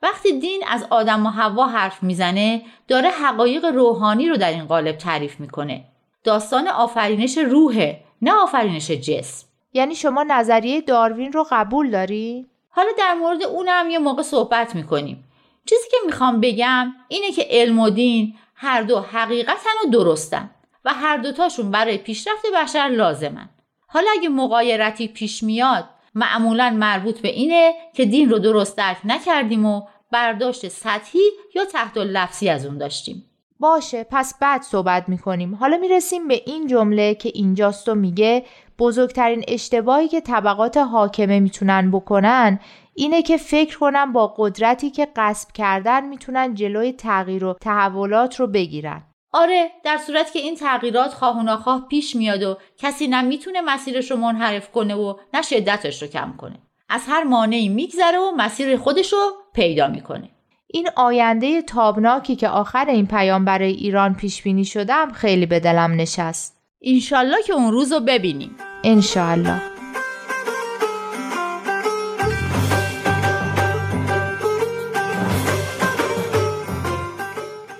وقتی 0.03 0.41
دین 0.41 0.63
از 0.69 0.87
آدم 0.91 1.27
و 1.27 1.31
حوا 1.31 1.67
حرف 1.67 2.03
می‌زنه 2.03 2.63
داره 2.89 3.09
حقایق 3.09 3.65
روحانی 3.65 4.29
رو 4.29 4.37
در 4.37 4.51
این 4.51 4.65
قالب 4.65 4.97
تعریف 4.97 5.41
می‌کنه. 5.41 5.85
داستان 6.25 6.69
آفرینش 6.69 7.39
روحه 7.39 8.01
نه 8.23 8.33
آفرینش 8.33 8.91
جسم. 8.91 9.47
یعنی 9.73 9.95
شما 9.95 10.23
نظریه 10.29 10.81
داروین 10.81 11.33
رو 11.33 11.47
قبول 11.51 11.91
داری؟ 11.91 12.47
حالا 12.79 12.91
در 12.99 13.15
مورد 13.15 13.43
اونم 13.43 13.91
یه 13.91 13.99
موقع 13.99 14.23
صحبت 14.23 14.75
می‌کنیم. 14.75 15.25
چیزی 15.67 15.89
که 15.91 15.97
می‌خوام 16.07 16.41
بگم 16.41 16.95
اینه 17.09 17.33
که 17.33 17.47
علم 17.51 17.79
و 17.79 17.91
دین 17.91 18.35
هر 18.55 18.83
دو 18.83 19.01
حقیقتن 19.01 19.71
و 19.85 19.91
درستن 19.91 20.51
و 20.85 20.95
هر 20.95 21.17
دوتاشون 21.17 21.71
برای 21.71 21.99
پیشرفت 21.99 22.47
بشر 22.55 22.89
لازمن. 22.89 23.49
حالا 23.87 24.07
اگه 24.19 24.29
مقایرتی 24.29 25.09
پیش 25.09 25.43
میاد 25.43 25.89
معمولا 26.15 26.71
مربوط 26.71 27.21
به 27.21 27.29
اینه 27.29 27.75
که 27.95 28.05
دین 28.05 28.31
رو 28.31 28.39
درست 28.39 28.77
درک 28.77 28.99
نکردیم 29.05 29.67
و 29.67 29.83
برداشت 30.11 30.69
سطحی 30.69 31.31
یا 31.55 31.65
تحت 31.65 31.97
لفظی 31.97 32.49
از 32.49 32.67
اون 32.67 32.79
داشتیم. 32.79 33.28
باشه 33.61 34.07
پس 34.11 34.35
بعد 34.41 34.63
صحبت 34.63 35.09
می‌کنیم. 35.09 35.55
حالا 35.55 35.77
می‌رسیم 35.77 36.29
به 36.29 36.43
این 36.47 36.67
جمله 36.67 37.15
که 37.15 37.31
اینجاست 37.35 37.89
و 37.89 37.95
میگه 37.95 38.45
بزرگترین 38.79 39.45
اشتباهی 39.49 40.09
که 40.09 40.21
طبقات 40.21 40.77
حاکمه 40.77 41.41
می‌تونن 41.41 41.91
بکنن 41.91 42.61
اینه 42.95 43.23
که 43.23 43.37
فکر 43.37 43.79
کنن 43.79 44.13
با 44.13 44.35
قدرتی 44.39 44.91
که 44.91 45.09
قصب 45.17 45.53
کردن 45.53 46.09
می‌تونن 46.09 46.55
جلوی 46.55 46.93
تغییر 46.93 47.45
و 47.45 47.55
تحولات 47.61 48.41
رو 48.41 48.47
بگیرن. 48.47 49.03
آره 49.33 49.71
در 49.85 49.97
صورت 49.97 50.33
که 50.33 50.39
این 50.39 50.57
تغییرات 50.57 51.15
خواه 51.15 51.39
و 51.39 51.43
ناخواه 51.43 51.87
پیش 51.89 52.17
میاد 52.17 52.43
و 52.43 52.57
کسی 52.79 53.09
نه 53.09 53.23
می‌تونه 53.23 53.61
مسیرش 53.61 54.11
رو 54.11 54.17
منحرف 54.17 54.71
کنه 54.71 54.95
و 54.95 55.15
نه 55.35 55.43
شدتش 55.43 56.03
رو 56.03 56.09
کم 56.09 56.35
کنه. 56.39 56.59
از 56.89 57.03
هر 57.09 57.23
مانعی 57.23 57.69
میگذره 57.69 58.19
و 58.19 58.31
مسیر 58.37 58.77
خودش 58.77 59.13
رو 59.13 59.19
پیدا 59.55 59.89
می‌کنه. 59.89 60.31
این 60.71 60.89
آینده 60.97 61.63
تابناکی 61.63 62.37
که 62.37 62.49
آخر 62.49 62.87
این 62.89 63.07
پیام 63.07 63.45
برای 63.45 63.73
ایران 63.73 64.15
پیش 64.15 64.43
بینی 64.43 64.65
شدم 64.65 65.13
خیلی 65.13 65.47
به 65.47 65.61
دلم 65.61 65.93
نشست. 65.93 66.57
انشالله 66.83 67.37
که 67.47 67.53
اون 67.53 67.73
روز 67.73 67.93
رو 67.93 68.01
ببینیم. 68.01 68.57
انشالله. 68.85 69.61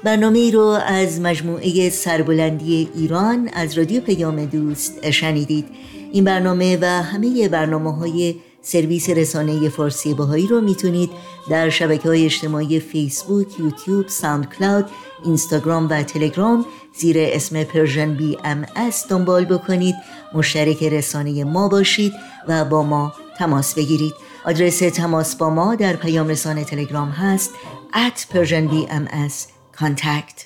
برنامه 0.05 0.39
ای 0.39 0.51
رو 0.51 0.79
از 0.87 1.21
مجموعه 1.21 1.91
سربلندی 1.91 2.89
ایران 2.95 3.51
از 3.53 3.79
رادیو 3.79 4.01
پیام 4.01 4.45
دوست 4.45 5.11
شنیدید. 5.11 5.67
این 6.13 6.25
برنامه 6.25 6.79
و 6.81 6.85
همه 6.87 7.49
برنامه 7.49 7.97
های 7.97 8.35
سرویس 8.71 9.11
رسانه 9.11 9.69
فارسی 9.69 10.15
باهایی 10.15 10.47
رو 10.47 10.61
می‌تونید 10.61 11.11
در 11.51 11.71
شبکه 11.71 12.09
های 12.09 12.25
اجتماعی 12.25 12.81
فیسبوک، 12.81 13.61
یوتیوب، 13.61 14.09
ساوند 14.09 14.55
کلاود، 14.55 14.87
اینستاگرام 15.25 15.89
و 15.91 16.03
تلگرام 16.03 16.67
زیر 16.95 17.17
اسم 17.19 17.65
Persian 17.65 18.15
BMS 18.15 19.09
دنبال 19.09 19.45
بکنید 19.45 19.95
مشترک 20.35 20.83
رسانه 20.83 21.45
ما 21.45 21.69
باشید 21.69 22.13
و 22.49 22.65
با 22.65 22.83
ما 22.83 23.13
تماس 23.39 23.75
بگیرید 23.75 24.15
آدرس 24.45 24.79
تماس 24.79 25.37
با 25.37 25.51
ما 25.51 25.75
در 25.75 25.97
پیام 25.97 26.29
رسانه 26.29 26.65
تلگرام 26.65 27.09
هست 27.09 27.51
at 27.93 28.35
persianbms 28.35 29.35
contact 29.81 30.43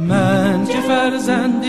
من 0.00 0.66
که 0.66 0.80
فرزند 0.80 1.64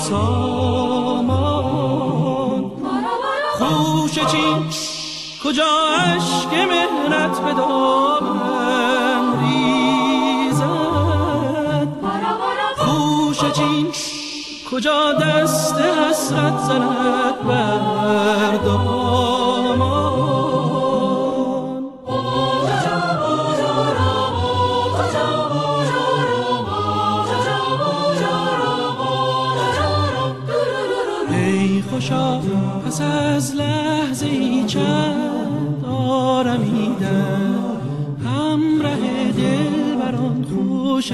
سامان. 0.00 1.60
خوش 3.58 4.14
چین 4.14 4.64
کجا 5.44 5.72
عشق 5.96 6.54
مهنت 6.54 7.40
به 7.40 7.52
دامن 7.52 9.24
ریزد؟ 9.42 10.68
خوش 12.76 13.40
چین 13.52 13.86
کجا 14.70 15.12
دست 15.12 15.74
حسرت 15.74 16.58
زند 16.58 17.38
بر 17.48 18.56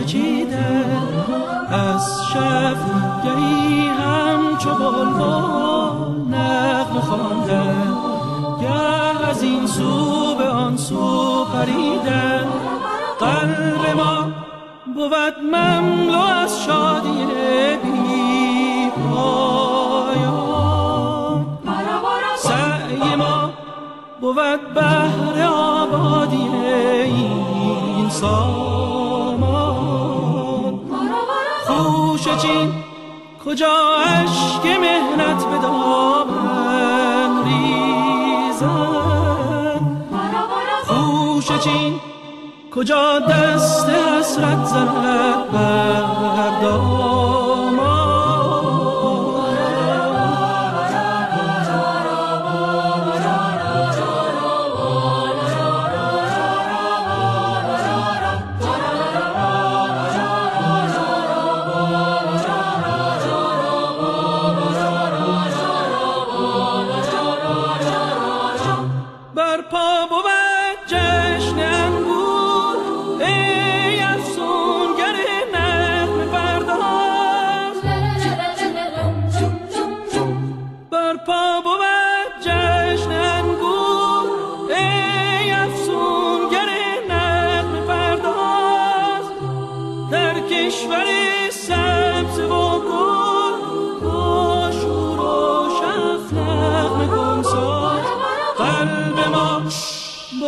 چیدم 0.05 1.03
از 1.71 2.21
شب 2.33 2.77
گهی 3.25 3.89
همچو 3.89 4.71
بلبل 4.75 6.37
نغمه 6.37 7.01
خواندم 7.01 7.97
گه 8.61 9.29
از 9.31 9.43
این 9.43 9.67
سو 9.67 10.35
به 10.35 10.49
آن 10.49 10.77
سو 10.77 11.45
پریدم 11.45 12.47
قلب 13.21 13.97
ما 13.97 14.25
بود 14.95 15.35
مملو 15.53 16.19
از 16.19 16.63
شادی 16.63 17.27
بی 17.83 18.91
پایان 18.91 20.37
سعی 22.37 23.17
ما 23.17 23.51
بود 24.21 24.75
بهر 24.75 25.47
آبادی 25.47 26.49
این 27.05 28.09
سامان. 28.09 29.46
چین 32.35 32.75
کجا 33.45 33.97
عشق 34.07 34.67
مهنت 34.67 35.45
به 35.45 35.59
دامن 35.59 37.45
ریزد 37.45 38.67
خوش 40.87 41.49
چین 41.65 42.01
کجا 42.75 43.19
دست 43.19 43.89
حسرت 43.89 44.65
زند 44.65 45.51
بر 45.53 46.03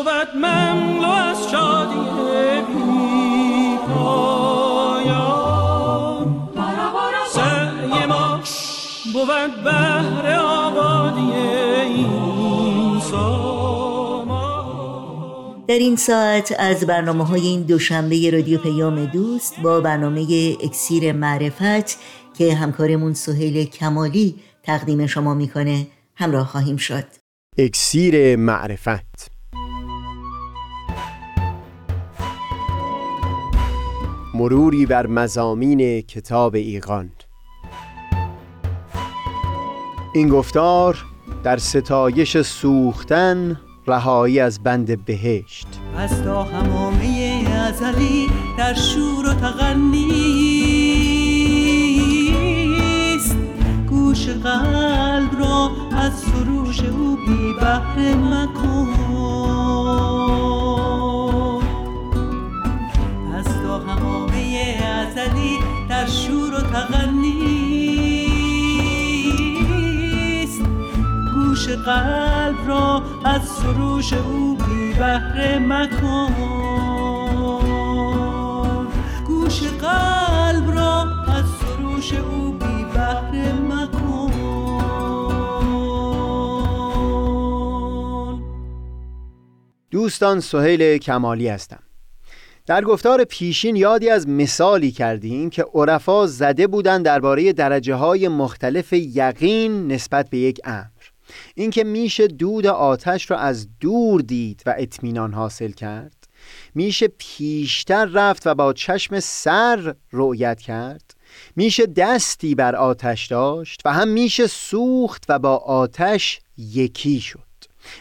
بود 0.08 0.36
مملو 0.36 1.08
از 1.08 1.50
شادی 1.50 1.94
بی 2.66 3.76
پایان 3.88 5.28
سعی 7.32 8.06
ما 8.06 8.40
بود 9.12 9.64
بهر 9.64 10.36
آبادی 10.40 11.32
این 11.32 12.08
در 15.68 15.78
این 15.78 15.96
ساعت 15.96 16.54
از 16.58 16.86
برنامه 16.86 17.24
های 17.24 17.40
این 17.40 17.62
دوشنبه 17.62 18.30
رادیو 18.30 18.58
پیام 18.58 19.04
دوست 19.04 19.60
با 19.60 19.80
برنامه 19.80 20.56
اکسیر 20.62 21.12
معرفت 21.12 21.98
که 22.38 22.54
همکارمون 22.54 23.14
سهیل 23.14 23.64
کمالی 23.64 24.34
تقدیم 24.62 25.06
شما 25.06 25.34
می‌کنه 25.34 25.86
همراه 26.16 26.46
خواهیم 26.46 26.76
شد. 26.76 27.04
اکسیر 27.58 28.36
معرفت. 28.36 29.37
مروری 34.38 34.86
بر 34.86 35.06
مزامین 35.06 36.00
کتاب 36.00 36.54
ایقان 36.54 37.10
این 40.14 40.28
گفتار 40.28 41.04
در 41.44 41.56
ستایش 41.56 42.40
سوختن 42.40 43.60
رهایی 43.86 44.40
از 44.40 44.62
بند 44.62 45.04
بهشت. 45.04 45.66
از 45.96 46.22
تا 46.22 46.42
همامه 46.42 47.44
ازلی 47.68 48.26
در 48.58 48.74
شور 48.74 49.28
و 49.28 49.34
تغنیست 49.34 49.76
گوش 53.88 54.28
قلب 54.28 55.40
را 55.40 55.70
از 55.92 56.12
سروش 56.12 56.80
او 56.80 57.16
بی 57.26 57.52
بهره 57.60 58.14
مکن. 58.14 59.57
ازلی 65.18 65.58
در 65.88 66.06
شور 66.06 66.54
و 66.54 66.60
تغنیست 66.60 67.82
گوش 71.34 71.68
قلب 71.68 72.68
را 72.68 73.02
از 73.24 73.48
سروش 73.48 74.12
او 74.12 74.56
بی 74.56 74.92
بهره 74.92 75.58
مکن. 75.58 76.34
گوش 79.26 79.62
قلب 79.62 80.70
را 80.70 81.02
از 81.26 81.44
سروش 81.60 82.12
او 82.12 82.52
بی 82.52 82.84
مکن. 83.68 84.32
دوستان 89.90 90.40
سهیل 90.40 90.98
کمالی 90.98 91.48
هستم. 91.48 91.87
در 92.68 92.84
گفتار 92.84 93.24
پیشین 93.24 93.76
یادی 93.76 94.10
از 94.10 94.28
مثالی 94.28 94.90
کردیم 94.90 95.50
که 95.50 95.66
عرفا 95.74 96.26
زده 96.26 96.66
بودند 96.66 97.04
درباره 97.04 97.52
درجه 97.52 97.94
های 97.94 98.28
مختلف 98.28 98.92
یقین 98.92 99.92
نسبت 99.92 100.30
به 100.30 100.38
یک 100.38 100.60
امر. 100.64 100.84
اینکه 101.54 101.84
میشه 101.84 102.26
دود 102.26 102.66
آتش 102.66 103.30
را 103.30 103.38
از 103.38 103.68
دور 103.80 104.20
دید 104.20 104.62
و 104.66 104.74
اطمینان 104.78 105.32
حاصل 105.32 105.70
کرد. 105.70 106.28
میشه 106.74 107.08
پیشتر 107.18 108.04
رفت 108.04 108.46
و 108.46 108.54
با 108.54 108.72
چشم 108.72 109.20
سر 109.20 109.94
رؤیت 110.12 110.60
کرد. 110.60 111.14
میشه 111.56 111.86
دستی 111.86 112.54
بر 112.54 112.76
آتش 112.76 113.26
داشت 113.26 113.80
و 113.84 113.92
هم 113.92 114.08
میشه 114.08 114.46
سوخت 114.46 115.24
و 115.28 115.38
با 115.38 115.56
آتش 115.56 116.40
یکی 116.58 117.20
شد. 117.20 117.48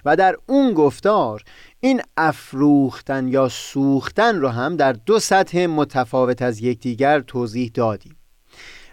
و 0.06 0.16
در 0.16 0.36
اون 0.46 0.74
گفتار 0.74 1.44
این 1.80 2.02
افروختن 2.18 3.28
یا 3.28 3.50
سوختن 3.50 4.36
رو 4.40 4.50
هم 4.50 4.76
در 4.76 4.94
دو 4.94 5.20
سطح 5.20 5.66
متفاوت 5.66 6.42
از 6.42 6.62
یکدیگر 6.62 7.20
توضیح 7.20 7.72
دادیم. 7.74 8.16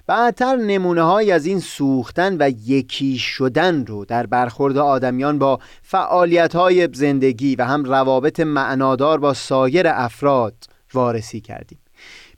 بعدتر 0.07 0.57
نمونه 0.57 1.03
های 1.03 1.33
از 1.33 1.47
این 1.47 1.61
سوختن 1.61 2.37
و 2.40 2.51
یکی 2.64 3.18
شدن 3.18 3.87
رو 3.87 4.05
در 4.05 4.27
برخورد 4.27 4.77
آدمیان 4.77 5.38
با 5.38 5.59
فعالیت 5.83 6.57
های 6.57 6.88
زندگی 6.92 7.57
و 7.57 7.64
هم 7.64 7.85
روابط 7.85 8.40
معنادار 8.40 9.18
با 9.18 9.35
سایر 9.35 9.88
افراد 9.88 10.55
وارسی 10.94 11.40
کردیم. 11.40 11.79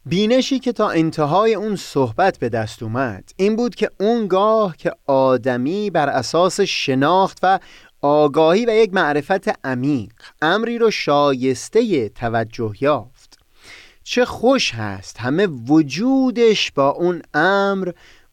بینشی 0.08 0.58
که 0.58 0.72
تا 0.72 0.90
انتهای 0.90 1.54
اون 1.54 1.76
صحبت 1.76 2.38
به 2.38 2.48
دست 2.48 2.82
اومد 2.82 3.30
این 3.36 3.56
بود 3.56 3.74
که 3.74 3.90
اونگاه 4.00 4.76
که 4.76 4.92
آدمی 5.06 5.90
بر 5.90 6.08
اساس 6.08 6.60
شناخت 6.60 7.38
و 7.42 7.58
آگاهی 8.06 8.66
و 8.66 8.70
یک 8.70 8.94
معرفت 8.94 9.66
عمیق. 9.66 10.12
امری 10.42 10.78
رو 10.78 10.90
شایسته 10.90 12.08
توجه 12.08 12.72
یافت. 12.80 13.38
چه 14.02 14.24
خوش 14.24 14.74
هست 14.74 15.20
همه 15.20 15.46
وجودش 15.46 16.72
با 16.72 16.88
اون 16.88 17.22
امر 17.34 17.92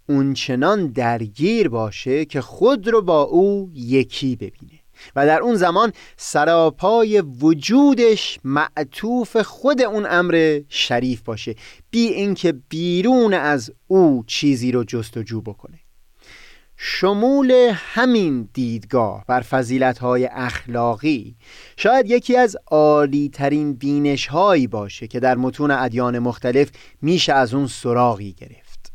اونچنان 0.09 0.87
درگیر 0.87 1.69
باشه 1.69 2.25
که 2.25 2.41
خود 2.41 2.87
رو 2.87 3.01
با 3.01 3.21
او 3.21 3.71
یکی 3.73 4.35
ببینه. 4.35 4.79
و 5.15 5.25
در 5.25 5.41
اون 5.41 5.55
زمان 5.55 5.93
سراپای 6.17 7.21
وجودش 7.21 8.39
معطوف 8.43 9.37
خود 9.37 9.81
اون 9.81 10.05
امر 10.09 10.61
شریف 10.69 11.21
باشه. 11.21 11.55
بی 11.91 12.07
اینکه 12.07 12.51
بیرون 12.69 13.33
از 13.33 13.71
او 13.87 14.23
چیزی 14.27 14.71
رو 14.71 14.83
جستجو 14.83 15.41
بکنه. 15.41 15.82
شمول 16.85 17.71
همین 17.75 18.49
دیدگاه 18.53 19.23
بر 19.27 19.45
های 20.01 20.25
اخلاقی 20.25 21.35
شاید 21.77 22.09
یکی 22.09 22.37
از 22.37 22.57
عالی 22.67 23.29
ترین 23.29 23.73
بینش 23.73 24.27
هایی 24.27 24.67
باشه 24.67 25.07
که 25.07 25.19
در 25.19 25.35
متون 25.35 25.71
ادیان 25.71 26.19
مختلف 26.19 26.69
میشه 27.01 27.33
از 27.33 27.53
اون 27.53 27.67
سراغی 27.67 28.33
گرفت. 28.33 28.93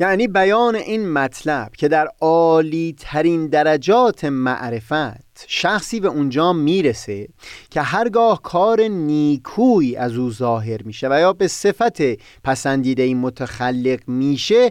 یعنی 0.00 0.28
بیان 0.28 0.74
این 0.74 1.12
مطلب 1.12 1.72
که 1.78 1.88
در 1.88 2.08
عالی 2.20 2.94
ترین 2.98 3.46
درجات 3.46 4.24
معرفت 4.24 5.44
شخصی 5.46 6.00
به 6.00 6.08
اونجا 6.08 6.52
می‌رسه 6.52 7.28
که 7.70 7.80
هرگاه 7.80 8.42
کار 8.42 8.80
نیکوی 8.80 9.96
از 9.96 10.16
او 10.16 10.30
ظاهر 10.30 10.82
میشه 10.82 11.08
و 11.10 11.20
یا 11.20 11.32
به 11.32 11.48
صفت 11.48 12.02
پسندیده 12.44 13.02
این 13.02 13.18
متخلق 13.18 13.98
میشه 14.06 14.70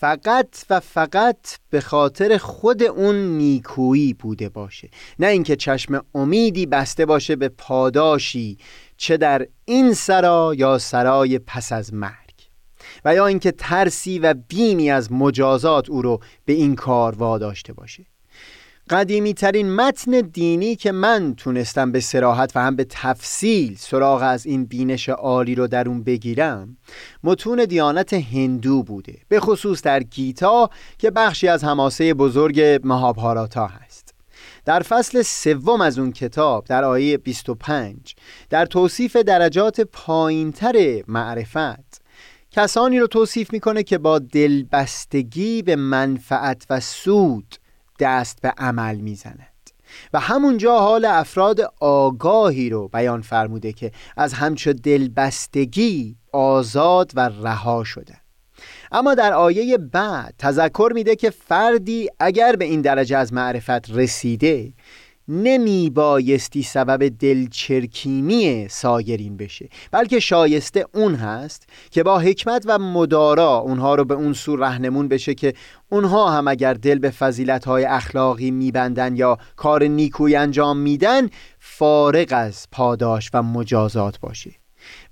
فقط 0.00 0.64
و 0.70 0.80
فقط 0.80 1.58
به 1.70 1.80
خاطر 1.80 2.36
خود 2.36 2.82
اون 2.82 3.16
نیکویی 3.16 4.14
بوده 4.14 4.48
باشه. 4.48 4.90
نه 5.18 5.26
اینکه 5.26 5.56
چشم 5.56 6.04
امیدی 6.14 6.66
بسته 6.66 7.06
باشه 7.06 7.36
به 7.36 7.48
پاداشی 7.48 8.58
چه 8.96 9.16
در 9.16 9.46
این 9.64 9.94
سرا 9.94 10.54
یا 10.56 10.78
سرای 10.78 11.38
پس 11.38 11.72
از 11.72 11.94
مرگ. 11.94 12.34
و 13.04 13.14
یا 13.14 13.26
اینکه 13.26 13.52
ترسی 13.52 14.18
و 14.18 14.34
بیمی 14.34 14.90
از 14.90 15.12
مجازات 15.12 15.90
او 15.90 16.02
رو 16.02 16.20
به 16.44 16.52
این 16.52 16.74
کار 16.74 17.14
واداشته 17.14 17.72
باشه. 17.72 18.06
قدیمی 18.90 19.34
ترین 19.34 19.74
متن 19.74 20.20
دینی 20.20 20.76
که 20.76 20.92
من 20.92 21.34
تونستم 21.34 21.92
به 21.92 22.00
سراحت 22.00 22.52
و 22.56 22.60
هم 22.60 22.76
به 22.76 22.86
تفصیل 22.90 23.76
سراغ 23.78 24.22
از 24.22 24.46
این 24.46 24.64
بینش 24.64 25.08
عالی 25.08 25.54
رو 25.54 25.66
در 25.66 25.88
اون 25.88 26.02
بگیرم 26.02 26.76
متون 27.24 27.64
دیانت 27.64 28.12
هندو 28.12 28.82
بوده 28.82 29.18
به 29.28 29.40
خصوص 29.40 29.82
در 29.82 30.02
گیتا 30.02 30.70
که 30.98 31.10
بخشی 31.10 31.48
از 31.48 31.64
هماسه 31.64 32.14
بزرگ 32.14 32.80
مهابهاراتا 32.84 33.66
هست. 33.66 34.14
در 34.64 34.80
فصل 34.80 35.22
سوم 35.22 35.80
از 35.80 35.98
اون 35.98 36.12
کتاب 36.12 36.64
در 36.64 36.84
آیه 36.84 37.18
25 37.18 38.14
در 38.50 38.66
توصیف 38.66 39.16
درجات 39.16 39.80
پایینتر 39.80 41.02
معرفت 41.08 42.02
کسانی 42.50 42.98
رو 42.98 43.06
توصیف 43.06 43.52
می‌کنه 43.52 43.82
که 43.82 43.98
با 43.98 44.18
دلبستگی 44.18 45.62
به 45.62 45.76
منفعت 45.76 46.66
و 46.70 46.80
سود 46.80 47.57
دست 47.98 48.40
به 48.42 48.52
عمل 48.58 48.96
می‌زند. 48.96 49.48
و 50.12 50.20
همونجا 50.20 50.78
حال 50.78 51.04
افراد 51.04 51.60
آگاهی 51.80 52.70
رو 52.70 52.88
بیان 52.88 53.20
فرموده 53.20 53.72
که 53.72 53.92
از 54.16 54.32
همچو 54.32 54.72
دلبستگی 54.72 56.16
آزاد 56.32 57.12
و 57.14 57.20
رها 57.42 57.84
شده. 57.84 58.14
اما 58.92 59.14
در 59.14 59.32
آیه 59.32 59.78
بعد 59.78 60.34
تذکر 60.38 60.92
میده 60.94 61.16
که 61.16 61.30
فردی 61.30 62.08
اگر 62.20 62.56
به 62.56 62.64
این 62.64 62.80
درجه 62.80 63.16
از 63.16 63.32
معرفت 63.32 63.90
رسیده 63.90 64.72
نمی 65.28 65.90
بایستی 65.90 66.62
سبب 66.62 67.08
دلچرکینی 67.08 68.68
سایرین 68.68 69.36
بشه. 69.36 69.68
بلکه 69.90 70.20
شایسته 70.20 70.86
اون 70.94 71.14
هست 71.14 71.68
که 71.90 72.02
با 72.02 72.18
حکمت 72.18 72.64
و 72.66 72.78
مدارا 72.78 73.56
اونها 73.56 73.94
رو 73.94 74.04
به 74.04 74.14
اون 74.14 74.32
سو 74.32 74.56
رهنمون 74.56 75.08
بشه 75.08 75.34
که 75.34 75.54
اونها 75.88 76.30
هم 76.30 76.48
اگر 76.48 76.74
دل 76.74 76.98
به 76.98 77.12
های 77.66 77.84
اخلاقی 77.84 78.50
میبندن 78.50 79.16
یا 79.16 79.38
کار 79.56 79.84
نیکوی 79.84 80.36
انجام 80.36 80.78
میدن 80.78 81.28
فارغ 81.58 82.28
از 82.30 82.66
پاداش 82.72 83.30
و 83.34 83.42
مجازات 83.42 84.20
باشه. 84.20 84.50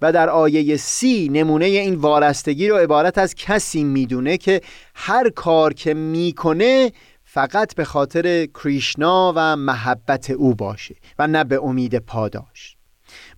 و 0.03 0.13
در 0.13 0.29
آیه 0.29 0.77
سی 0.77 1.29
نمونه 1.29 1.65
این 1.65 1.95
وارستگی 1.95 2.69
رو 2.69 2.77
عبارت 2.77 3.19
از 3.19 3.35
کسی 3.35 3.85
می‌دونه 3.85 4.37
که 4.37 4.61
هر 4.95 5.31
کار 5.31 5.75
که 5.75 5.95
می‌کنه 5.95 6.93
فقط 7.37 7.75
به 7.75 7.85
خاطر 7.85 8.47
کریشنا 8.47 9.33
و 9.37 9.57
محبت 9.57 10.31
او 10.31 10.55
باشه 10.55 10.95
و 11.19 11.27
نه 11.27 11.45
به 11.45 11.61
امید 11.63 11.99
پاداش. 11.99 12.77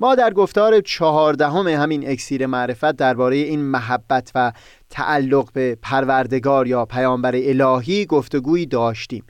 ما 0.00 0.14
در 0.14 0.32
گفتار 0.32 0.80
چهاردهم 0.80 1.68
همین 1.68 2.10
اکسیر 2.10 2.46
معرفت 2.46 2.92
درباره 2.92 3.36
این 3.36 3.60
محبت 3.60 4.30
و 4.34 4.52
تعلق 4.90 5.52
به 5.52 5.78
پروردگار 5.82 6.66
یا 6.66 6.84
پیامبر 6.84 7.32
الهی 7.34 8.06
گفتگویی 8.06 8.66
داشتیم. 8.66 9.24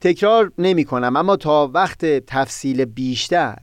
تکرار 0.00 0.52
نمی 0.58 0.84
کنم 0.84 1.16
اما 1.16 1.36
تا 1.36 1.70
وقت 1.74 2.04
تفصیل 2.06 2.84
بیشتر 2.84 3.58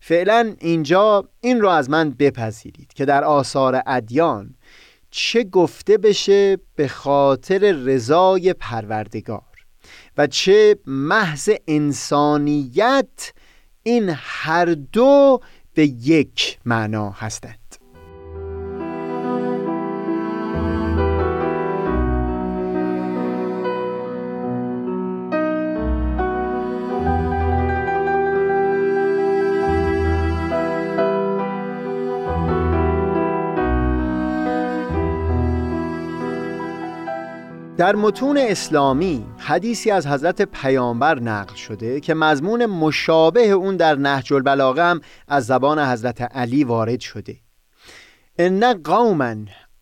فعلا 0.00 0.54
اینجا 0.60 1.28
این 1.40 1.60
رو 1.60 1.68
از 1.68 1.90
من 1.90 2.10
بپذیرید 2.10 2.92
که 2.92 3.04
در 3.04 3.24
آثار 3.24 3.82
ادیان 3.86 4.54
چه 5.10 5.44
گفته 5.44 5.98
بشه 5.98 6.58
به 6.76 6.88
خاطر 6.88 7.72
رضای 7.72 8.52
پروردگار. 8.52 9.51
و 10.16 10.26
چه 10.26 10.78
محض 10.86 11.50
انسانیت 11.68 13.32
این 13.82 14.14
هر 14.16 14.64
دو 14.64 15.40
به 15.74 15.86
یک 15.86 16.58
معنا 16.64 17.10
هستند. 17.10 17.61
در 37.76 37.96
متون 37.96 38.38
اسلامی 38.38 39.26
حدیثی 39.38 39.90
از 39.90 40.06
حضرت 40.06 40.42
پیامبر 40.42 41.20
نقل 41.20 41.54
شده 41.54 42.00
که 42.00 42.14
مضمون 42.14 42.66
مشابه 42.66 43.48
اون 43.48 43.76
در 43.76 43.94
نهج 43.94 44.32
البلاغه 44.32 44.82
هم 44.82 45.00
از 45.28 45.46
زبان 45.46 45.78
حضرت 45.78 46.22
علی 46.22 46.64
وارد 46.64 47.00
شده. 47.00 47.36
ان 48.38 48.82
قوما 48.82 49.34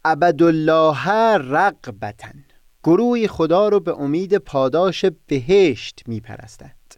عبدالله 0.05 1.09
رقبتن 1.35 2.44
گروهی 2.85 3.29
خدا 3.29 3.68
رو 3.68 3.81
به 3.81 4.00
امید 4.00 4.37
پاداش 4.37 5.05
بهشت 5.26 6.03
میپرستند. 6.07 6.94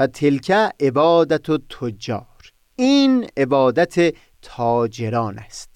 فتلک 0.00 0.50
عبادت 0.80 1.50
و 1.50 1.58
تجار 1.58 2.52
این 2.76 3.26
عبادت 3.36 4.14
تاجران 4.42 5.38
است. 5.38 5.71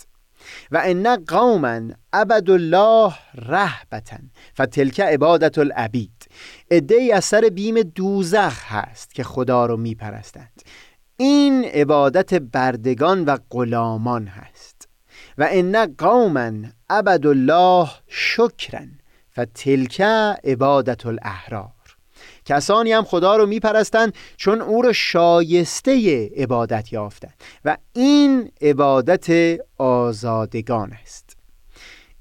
و 0.70 0.82
ان 0.84 1.16
قوما 1.16 1.80
عبد 2.12 2.50
الله 2.50 3.14
رهبتن 3.34 4.30
فتلک 4.60 5.00
عبادت 5.00 5.58
العبید. 5.58 6.28
ای 6.70 7.12
از 7.12 7.24
سر 7.24 7.40
بیم 7.40 7.82
دوزخ 7.82 8.72
هست 8.72 9.14
که 9.14 9.24
خدا 9.24 9.66
رو 9.66 9.76
میپرستند. 9.76 10.62
این 11.16 11.64
عبادت 11.64 12.34
بردگان 12.34 13.24
و 13.24 13.36
غلامان 13.50 14.26
هست. 14.26 14.88
و 15.38 15.48
ان 15.50 15.94
قوما 15.94 16.52
عبد 16.90 17.26
الله 17.26 17.88
شکرن 18.08 18.98
فتلک 19.32 20.00
عبادت 20.44 21.06
الاحرار. 21.06 21.75
کسانی 22.46 22.92
هم 22.92 23.04
خدا 23.04 23.36
رو 23.36 23.46
میپرستند 23.46 24.14
چون 24.36 24.60
او 24.60 24.82
رو 24.82 24.92
شایسته 24.92 26.26
عبادت 26.36 26.92
یافتند 26.92 27.34
و 27.64 27.76
این 27.92 28.50
عبادت 28.60 29.58
آزادگان 29.78 30.92
است. 31.02 31.36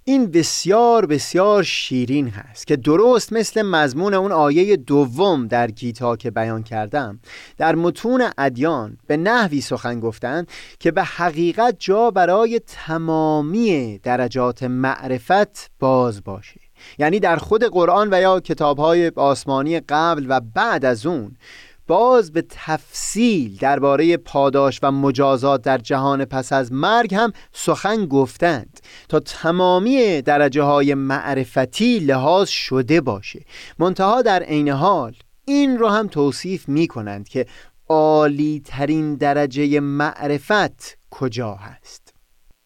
این 0.07 0.31
بسیار 0.31 1.05
بسیار 1.05 1.63
شیرین 1.63 2.27
هست 2.27 2.67
که 2.67 2.75
درست 2.75 3.33
مثل 3.33 3.61
مضمون 3.61 4.13
اون 4.13 4.31
آیه 4.31 4.75
دوم 4.75 5.47
در 5.47 5.71
گیتا 5.71 6.15
که 6.15 6.31
بیان 6.31 6.63
کردم 6.63 7.19
در 7.57 7.75
متون 7.75 8.29
ادیان 8.37 8.97
به 9.07 9.17
نحوی 9.17 9.61
سخن 9.61 9.99
گفتند 9.99 10.47
که 10.79 10.91
به 10.91 11.03
حقیقت 11.03 11.75
جا 11.79 12.11
برای 12.11 12.61
تمامی 12.67 13.99
درجات 14.03 14.63
معرفت 14.63 15.71
باز 15.79 16.23
باشه. 16.23 16.64
یعنی 16.99 17.19
در 17.19 17.35
خود 17.35 17.63
قرآن 17.63 18.09
و 18.11 18.21
یا 18.21 18.39
کتابهای 18.39 19.11
آسمانی 19.15 19.79
قبل 19.79 20.25
و 20.29 20.41
بعد 20.55 20.85
از 20.85 21.05
اون 21.05 21.35
باز 21.87 22.31
به 22.31 22.45
تفصیل 22.49 23.57
درباره 23.57 24.17
پاداش 24.17 24.79
و 24.83 24.91
مجازات 24.91 25.61
در 25.61 25.77
جهان 25.77 26.25
پس 26.25 26.53
از 26.53 26.71
مرگ 26.71 27.15
هم 27.15 27.33
سخن 27.53 28.05
گفتند 28.05 28.79
تا 29.09 29.19
تمامی 29.19 30.21
درجه 30.21 30.61
های 30.61 30.93
معرفتی 30.93 31.99
لحاظ 31.99 32.49
شده 32.49 33.01
باشه. 33.01 33.45
منتها 33.79 34.21
در 34.21 34.43
عین 34.43 34.69
حال 34.69 35.15
این 35.45 35.77
رو 35.77 35.87
هم 35.87 36.07
توصیف 36.07 36.69
می 36.69 36.87
کنند 36.87 37.29
که 37.29 37.45
عالی 37.89 38.61
ترین 38.65 39.15
درجه 39.15 39.79
معرفت 39.79 40.97
کجا 41.11 41.53
هست. 41.53 42.04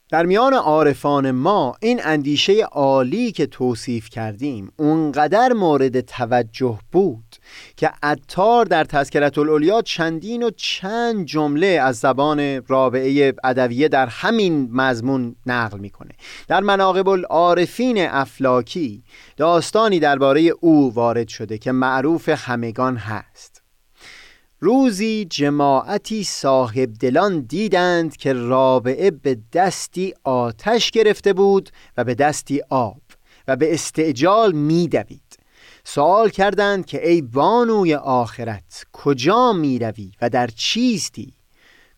در 0.10 0.26
میان 0.26 0.54
عارفان 0.54 1.32
ما 1.32 1.76
این 1.80 2.02
اندیشه 2.04 2.64
عالی 2.64 3.32
که 3.32 3.46
توصیف 3.46 4.10
کردیم 4.10 4.72
اونقدر 4.78 5.54
مورد 5.54 6.02
توجه 6.02 6.80
بود 6.92 7.36
که 7.78 7.92
عطار 8.04 8.66
در 8.66 8.84
تذکرت 8.84 9.38
الاولیا 9.38 9.82
چندین 9.82 10.44
و 10.44 10.50
چند 10.50 11.26
جمله 11.26 11.68
از 11.68 11.98
زبان 11.98 12.62
رابعه 12.68 13.34
ادویه 13.44 13.88
در 13.88 14.08
همین 14.08 14.70
مضمون 14.72 15.36
نقل 15.46 15.80
می‌کنه. 15.80 16.12
در 16.48 16.60
مناقب 16.60 17.10
العارفین 17.10 18.08
افلاکی 18.08 19.04
داستانی 19.38 20.00
درباره 20.00 20.42
او 20.42 20.94
وارد 20.94 21.28
شده 21.28 21.58
که 21.58 21.72
معروف 21.72 22.30
همگان 22.30 22.98
هست. 22.98 23.49
روزی 24.62 25.26
جماعتی 25.26 26.24
صاحب 26.24 26.94
دلان 27.00 27.40
دیدند 27.40 28.18
که 28.18 28.34
رابعه 28.34 29.12
به 29.12 29.38
دستی 29.54 30.14
آتش 30.24 30.92
گرفته 30.92 31.34
بود 31.34 31.70
و 31.98 32.04
به 32.04 32.16
دستی 32.16 32.62
آب 32.70 33.02
و 33.48 33.56
به 33.56 33.74
استعجال 33.74 34.52
میدوید. 34.52 35.40
سوال 35.84 36.30
کردند 36.30 36.86
که 36.86 37.10
ای 37.10 37.22
بانوی 37.22 37.96
آخرت 37.96 38.86
کجا 38.94 39.54
می‌روی 39.54 40.12
و 40.22 40.30
در 40.30 40.48
چیستی؟ 40.48 41.34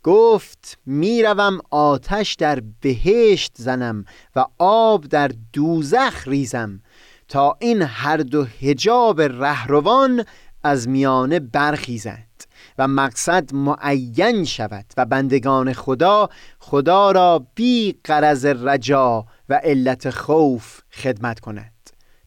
گفت 0.03 0.77
می‌روم 0.85 1.59
آتش 1.69 2.33
در 2.33 2.61
بهشت 2.81 3.51
زنم 3.57 4.05
و 4.35 4.45
آب 4.57 5.05
در 5.05 5.31
دوزخ 5.53 6.27
ریزم 6.27 6.79
تا 7.27 7.57
این 7.59 7.81
هر 7.81 8.17
دو 8.17 8.43
هجاب 8.43 9.21
رهروان 9.21 10.25
از 10.63 10.87
میانه 10.89 11.39
برخیزند. 11.39 12.43
و 12.81 12.87
مقصد 12.87 13.53
معین 13.53 14.45
شود 14.45 14.85
و 14.97 15.05
بندگان 15.05 15.73
خدا 15.73 16.29
خدا 16.59 17.11
را 17.11 17.45
بی 17.55 17.95
قرض 18.03 18.45
رجا 18.45 19.25
و 19.49 19.53
علت 19.53 20.09
خوف 20.09 20.81
خدمت 20.91 21.39
کند. 21.39 21.73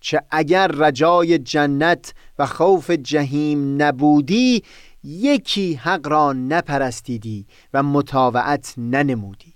چه 0.01 0.23
اگر 0.31 0.67
رجای 0.67 1.39
جنت 1.39 2.15
و 2.39 2.47
خوف 2.47 2.91
جهیم 2.91 3.83
نبودی 3.83 4.63
یکی 5.05 5.75
حق 5.75 6.09
را 6.09 6.33
نپرستیدی 6.33 7.47
و 7.73 7.83
مطاوعت 7.83 8.75
ننمودی. 8.77 9.55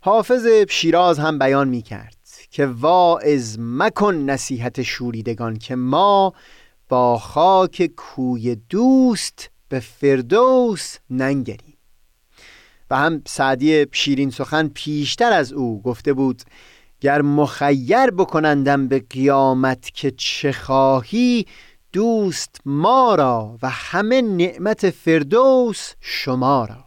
حافظ 0.00 0.46
شیراز 0.68 1.18
هم 1.18 1.38
بیان 1.38 1.68
می 1.68 1.82
کرد 1.82 2.16
که 2.50 2.66
واعظ 2.66 3.56
مکن 3.60 4.14
نصیحت 4.14 4.82
شوریدگان 4.82 5.56
که 5.56 5.76
ما 5.76 6.32
با 6.88 7.18
خاک 7.18 7.90
کوی 7.96 8.54
دوست 8.54 9.50
به 9.68 9.80
فردوس 9.80 10.96
ننگریم. 11.10 11.76
و 12.90 12.96
هم 12.96 13.22
سعدی 13.26 13.86
شیرین 13.92 14.30
سخن 14.30 14.68
پیشتر 14.68 15.32
از 15.32 15.52
او 15.52 15.82
گفته 15.82 16.12
بود 16.12 16.42
گر 17.00 17.22
مخیر 17.22 18.10
بکنندم 18.10 18.88
به 18.88 19.04
قیامت 19.10 19.90
که 19.94 20.10
چه 20.10 20.52
خواهی 20.52 21.46
دوست 21.92 22.60
ما 22.64 23.14
را 23.14 23.58
و 23.62 23.70
همه 23.70 24.22
نعمت 24.22 24.90
فردوس 24.90 25.92
شما 26.00 26.64
را. 26.64 26.85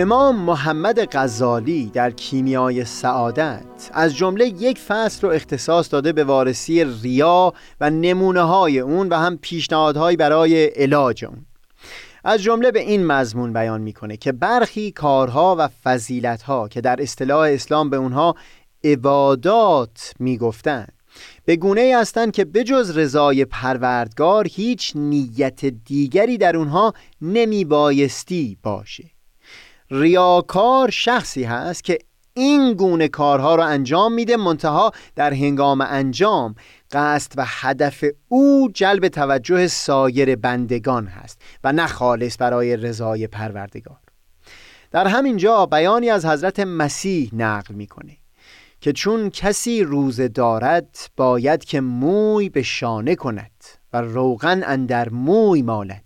امام 0.00 0.36
محمد 0.36 1.16
غزالی 1.16 1.86
در 1.86 2.10
کیمیای 2.10 2.84
سعادت 2.84 3.90
از 3.92 4.16
جمله 4.16 4.46
یک 4.46 4.78
فصل 4.78 5.26
رو 5.26 5.32
اختصاص 5.32 5.92
داده 5.92 6.12
به 6.12 6.24
وارسی 6.24 6.84
ریا 6.84 7.52
و 7.80 7.90
نمونه 7.90 8.40
های 8.40 8.78
اون 8.78 9.08
و 9.08 9.14
هم 9.14 9.36
پیشنهادهایی 9.36 10.16
برای 10.16 10.64
علاج 10.64 11.24
اون. 11.24 11.46
از 12.24 12.42
جمله 12.42 12.70
به 12.70 12.80
این 12.80 13.06
مضمون 13.06 13.52
بیان 13.52 13.80
می‌کنه 13.80 14.16
که 14.16 14.32
برخی 14.32 14.90
کارها 14.90 15.56
و 15.58 15.68
فضیلتها 15.68 16.68
که 16.68 16.80
در 16.80 17.02
اصطلاح 17.02 17.40
اسلام 17.40 17.90
به 17.90 17.96
اونها 17.96 18.34
عبادات 18.84 20.12
می‌گفتند 20.18 20.92
به 21.44 21.56
گونه 21.56 21.92
هستند 21.96 22.32
که 22.32 22.44
بجز 22.44 22.98
رضای 22.98 23.44
پروردگار 23.44 24.46
هیچ 24.50 24.92
نیت 24.94 25.64
دیگری 25.64 26.38
در 26.38 26.56
اونها 26.56 26.94
نمی 27.22 27.64
بایستی 27.64 28.58
باشه. 28.62 29.19
ریاکار 29.90 30.90
شخصی 30.90 31.44
هست 31.44 31.84
که 31.84 31.98
این 32.34 32.74
گونه 32.74 33.08
کارها 33.08 33.54
رو 33.54 33.62
انجام 33.62 34.12
میده 34.12 34.36
منتها 34.36 34.92
در 35.16 35.34
هنگام 35.34 35.80
انجام 35.80 36.54
قصد 36.92 37.32
و 37.36 37.44
هدف 37.46 38.04
او 38.28 38.70
جلب 38.74 39.08
توجه 39.08 39.66
سایر 39.66 40.36
بندگان 40.36 41.06
هست 41.06 41.40
و 41.64 41.72
نه 41.72 41.86
خالص 41.86 42.36
برای 42.40 42.76
رضای 42.76 43.26
پروردگار. 43.26 43.98
در 44.90 45.06
همین 45.06 45.36
جا 45.36 45.66
بیانی 45.66 46.10
از 46.10 46.26
حضرت 46.26 46.60
مسیح 46.60 47.30
نقل 47.34 47.74
می‌کنه 47.74 48.16
که 48.80 48.92
چون 48.92 49.30
کسی 49.30 49.82
روزه 49.82 50.28
دارد 50.28 50.98
باید 51.16 51.64
که 51.64 51.80
موی 51.80 52.48
به 52.48 52.62
شانه 52.62 53.16
کند 53.16 53.64
و 53.92 54.00
روغن 54.00 54.62
اندر 54.64 55.08
موی 55.08 55.62
مالد 55.62 56.04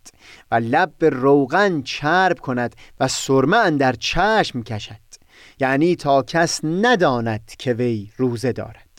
لب 0.60 0.92
به 0.98 1.10
روغن 1.10 1.82
چرب 1.82 2.38
کند 2.38 2.76
و 3.00 3.08
سرمه 3.08 3.56
اندر 3.56 3.92
چشم 3.92 4.62
کشد. 4.62 5.04
یعنی 5.60 5.96
تا 5.96 6.22
کس 6.22 6.60
نداند 6.64 7.52
که 7.58 7.72
وی 7.72 8.10
روزه 8.16 8.52
دارد. 8.52 8.94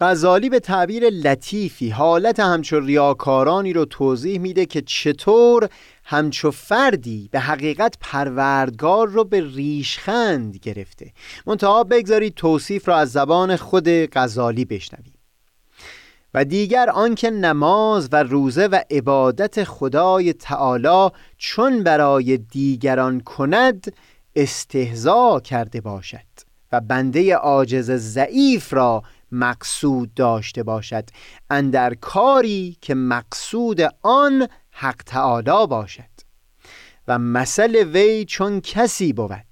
غزالی 0.00 0.50
به 0.50 0.60
تعبیر 0.60 1.10
لطیفی 1.10 1.90
حالت 1.90 2.40
همچو 2.40 2.80
ریاکارانی 2.80 3.72
رو 3.72 3.84
توضیح 3.84 4.38
میده 4.38 4.66
که 4.66 4.82
چطور 4.82 5.68
همچو 6.04 6.50
فردی 6.50 7.28
به 7.32 7.40
حقیقت 7.40 7.96
پروردگار 8.00 9.08
رو 9.08 9.24
به 9.24 9.40
ریشخند 9.54 10.56
گرفته. 10.56 11.12
منتها 11.46 11.84
بگذارید 11.84 12.34
توصیف 12.34 12.88
را 12.88 12.96
از 12.96 13.12
زبان 13.12 13.56
خود 13.56 13.88
غزالی 13.88 14.64
بشنویم. 14.64 15.15
و 16.36 16.44
دیگر 16.44 16.90
آنکه 16.90 17.30
نماز 17.30 18.08
و 18.12 18.22
روزه 18.22 18.66
و 18.66 18.80
عبادت 18.90 19.64
خدای 19.64 20.32
تعالی 20.32 21.10
چون 21.38 21.82
برای 21.82 22.36
دیگران 22.36 23.20
کند 23.20 23.92
استهزا 24.34 25.40
کرده 25.40 25.80
باشد 25.80 26.26
و 26.72 26.80
بنده 26.80 27.36
عاجز 27.36 27.90
ضعیف 27.90 28.74
را 28.74 29.02
مقصود 29.32 30.14
داشته 30.14 30.62
باشد 30.62 31.04
اندر 31.50 31.94
کاری 31.94 32.76
که 32.80 32.94
مقصود 32.94 33.80
آن 34.02 34.48
حق 34.70 35.02
تعالی 35.06 35.66
باشد. 35.66 36.16
و 37.08 37.18
مثل 37.18 37.76
وی 37.76 38.24
چون 38.24 38.60
کسی 38.60 39.12
بود 39.12 39.46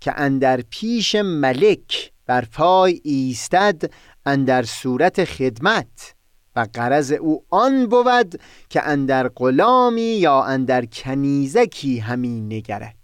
که 0.00 0.12
اندر 0.16 0.60
پیش 0.70 1.14
ملک 1.14 2.12
بر 2.26 2.44
پای 2.44 3.00
ایستد 3.04 3.90
اندر 4.26 4.62
صورت 4.62 5.24
خدمت 5.24 6.14
و 6.60 6.66
قرض 6.74 7.12
او 7.12 7.44
آن 7.50 7.86
بود 7.86 8.40
که 8.68 8.88
اندر 8.88 9.28
غلامی 9.28 10.02
یا 10.02 10.42
اندر 10.42 10.84
کنیزکی 10.84 11.98
همین 11.98 12.52
نگرد. 12.52 12.96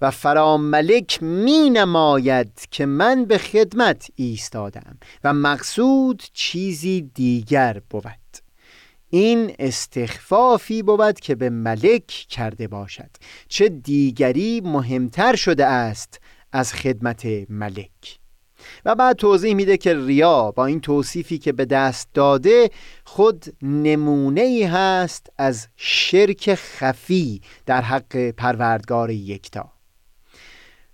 و 0.00 0.10
فراملک 0.10 1.22
می 1.22 1.70
نماید 1.70 2.66
که 2.70 2.86
من 2.86 3.24
به 3.24 3.38
خدمت 3.38 4.08
ایستادم 4.14 4.98
و 5.24 5.32
مقصود 5.32 6.22
چیزی 6.32 7.10
دیگر 7.14 7.80
بود. 7.90 8.04
این 9.10 9.54
استخفافی 9.58 10.82
بود 10.82 11.20
که 11.20 11.34
به 11.34 11.50
ملک 11.50 12.06
کرده 12.06 12.68
باشد. 12.68 13.10
چه 13.48 13.68
دیگری 13.68 14.60
مهمتر 14.64 15.36
شده 15.36 15.66
است 15.66 16.20
از 16.52 16.72
خدمت 16.74 17.26
ملک. 17.48 18.23
و 18.84 18.94
بعد 18.94 19.16
توضیح 19.16 19.54
میده 19.54 19.76
که 19.76 19.94
ریا 19.94 20.50
با 20.50 20.66
این 20.66 20.80
توصیفی 20.80 21.38
که 21.38 21.52
به 21.52 21.64
دست 21.64 22.08
داده 22.14 22.70
خود 23.04 23.44
نمونه 23.62 24.40
ای 24.40 24.62
هست 24.62 25.26
از 25.38 25.68
شرک 25.76 26.54
خفی 26.54 27.40
در 27.66 27.80
حق 27.80 28.30
پروردگار 28.30 29.10
یکتا. 29.10 29.74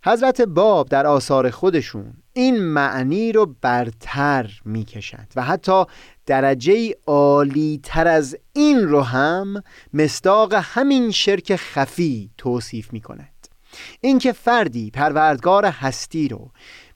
حضرت 0.05 0.41
باب 0.41 0.89
در 0.89 1.07
آثار 1.07 1.51
خودشون 1.51 2.13
این 2.33 2.63
معنی 2.63 3.33
رو 3.33 3.55
برتر 3.61 4.51
می‌کشند 4.65 5.33
و 5.37 5.43
حتی 5.43 5.85
درجه 6.27 6.95
عالی 7.07 7.81
تر 7.83 8.09
از 8.09 8.37
این 8.53 8.89
رو 8.89 9.01
هم 9.01 9.63
مصداق 9.95 10.55
همین 10.55 11.11
شرک 11.11 11.57
خفی 11.57 12.31
توصیف 12.39 12.93
می 12.93 13.01
کند 13.01 13.49
اینکه 14.01 14.33
فردی 14.33 14.91
پروردگار 14.91 15.67
هستی 15.67 16.29
رو 16.29 16.51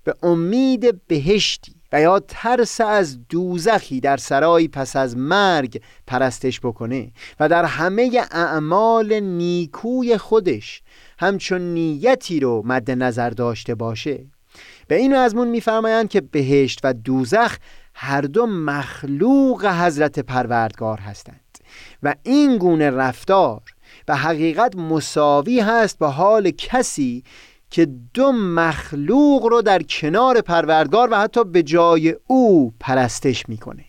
به 0.05 0.15
امید 0.23 1.07
بهشتی 1.07 1.75
و 1.93 2.01
یا 2.01 2.21
ترس 2.29 2.81
از 2.81 3.29
دوزخی 3.29 4.01
در 4.01 4.17
سرای 4.17 4.69
پس 4.69 4.97
از 4.97 5.17
مرگ 5.17 5.83
پرستش 6.07 6.61
بکنه 6.61 7.13
و 7.41 7.49
در 7.49 7.65
همه 7.65 8.27
اعمال 8.31 9.21
نیکوی 9.21 10.19
خودش 10.19 10.83
همچون 11.19 11.61
نیتی 11.61 12.41
رو 12.41 12.63
مد 12.65 12.91
نظر 12.91 13.31
داشته 13.31 13.75
باشه. 13.75 14.25
به 14.89 14.97
این 14.97 15.17
مضمون 15.17 15.49
میفرمایند 15.49 16.09
که 16.09 16.21
بهشت 16.21 16.81
و 16.85 16.93
دوزخ 16.93 17.57
هر 17.95 18.21
دو 18.21 18.47
مخلوق 18.47 19.67
حضرت 19.67 20.19
پروردگار 20.19 20.99
هستند 20.99 21.41
و 22.03 22.15
این 22.23 22.59
گونه 22.59 22.91
رفتار 22.91 23.63
به 24.07 24.15
حقیقت 24.15 24.77
مساوی 24.77 25.61
هست 25.61 25.99
با 25.99 26.11
حال 26.11 26.51
کسی 26.51 27.25
که 27.75 27.87
دو 28.15 28.33
مخلوق 28.33 29.47
رو 29.47 29.63
در 29.63 29.83
کنار 29.83 30.41
پروردگار 30.41 31.09
و 31.13 31.15
حتی 31.15 31.45
به 31.45 31.63
جای 31.63 32.15
او 32.27 32.75
پرستش 32.81 33.49
می‌کنه. 33.49 33.85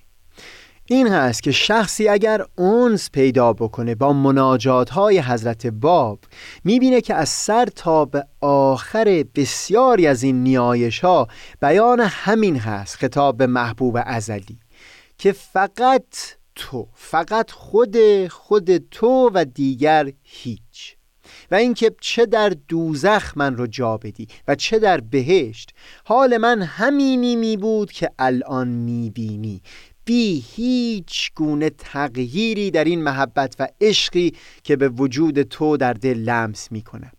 این 0.85 1.07
هست 1.07 1.43
که 1.43 1.51
شخصی 1.51 2.07
اگر 2.07 2.45
اونس 2.55 3.11
پیدا 3.11 3.53
بکنه 3.53 3.95
با 3.95 4.13
مناجات 4.13 4.89
های 4.89 5.19
حضرت 5.19 5.67
باب 5.67 6.19
می‌بینه 6.63 7.01
که 7.01 7.15
از 7.15 7.29
سر 7.29 7.65
تا 7.65 8.05
به 8.05 8.25
آخر 8.41 9.25
بسیاری 9.35 10.07
از 10.07 10.23
این 10.23 10.43
نیایش 10.43 10.99
ها 10.99 11.27
بیان 11.61 11.99
همین 11.99 12.55
هست 12.55 12.95
خطاب 12.95 13.37
به 13.37 13.47
محبوب 13.47 13.97
ازلی 14.05 14.59
که 15.17 15.31
فقط 15.31 16.05
تو 16.55 16.87
فقط 16.93 17.51
خود 17.51 18.27
خود 18.27 18.77
تو 18.77 19.31
و 19.33 19.45
دیگر 19.45 20.11
هیچ. 20.23 20.64
و 21.51 21.55
اینکه 21.55 21.91
چه 22.01 22.25
در 22.25 22.49
دوزخ 22.67 23.37
من 23.37 23.57
رو 23.57 23.67
جا 23.67 23.97
بدی 23.97 24.27
و 24.47 24.55
چه 24.55 24.79
در 24.79 24.99
بهشت 24.99 25.73
حال 26.03 26.37
من 26.37 26.61
همینی 26.61 27.35
می 27.35 27.57
بود 27.57 27.91
که 27.91 28.09
الان 28.19 28.67
می 28.67 29.09
بینی. 29.09 29.61
بی 30.05 30.43
هیچ 30.55 31.31
گونه 31.35 31.69
تغییری 31.69 32.71
در 32.71 32.83
این 32.83 33.03
محبت 33.03 33.55
و 33.59 33.67
عشقی 33.81 34.33
که 34.63 34.75
به 34.75 34.89
وجود 34.89 35.41
تو 35.41 35.77
در 35.77 35.93
دل 35.93 36.17
لمس 36.17 36.71
می 36.71 36.81
کنم. 36.81 37.11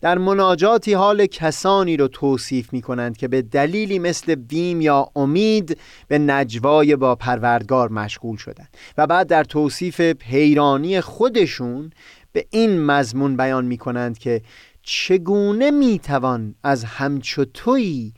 در 0.00 0.18
مناجاتی 0.18 0.92
حال 0.92 1.26
کسانی 1.26 1.96
رو 1.96 2.08
توصیف 2.08 2.72
می 2.72 2.82
کنند 2.82 3.16
که 3.16 3.28
به 3.28 3.42
دلیلی 3.42 3.98
مثل 3.98 4.34
بیم 4.34 4.80
یا 4.80 5.08
امید 5.16 5.78
به 6.08 6.18
نجوای 6.18 6.96
با 6.96 7.14
پروردگار 7.14 7.88
مشغول 7.88 8.36
شدند 8.36 8.68
و 8.98 9.06
بعد 9.06 9.26
در 9.26 9.44
توصیف 9.44 10.00
حیرانی 10.00 11.00
خودشون 11.00 11.90
به 12.36 12.46
این 12.50 12.82
مضمون 12.82 13.36
بیان 13.36 13.64
می 13.64 13.78
کنند 13.78 14.18
که 14.18 14.42
چگونه 14.82 15.70
می 15.70 15.98
توان 15.98 16.54
از 16.62 16.84
همچو 16.84 17.44
تویی 17.44 18.14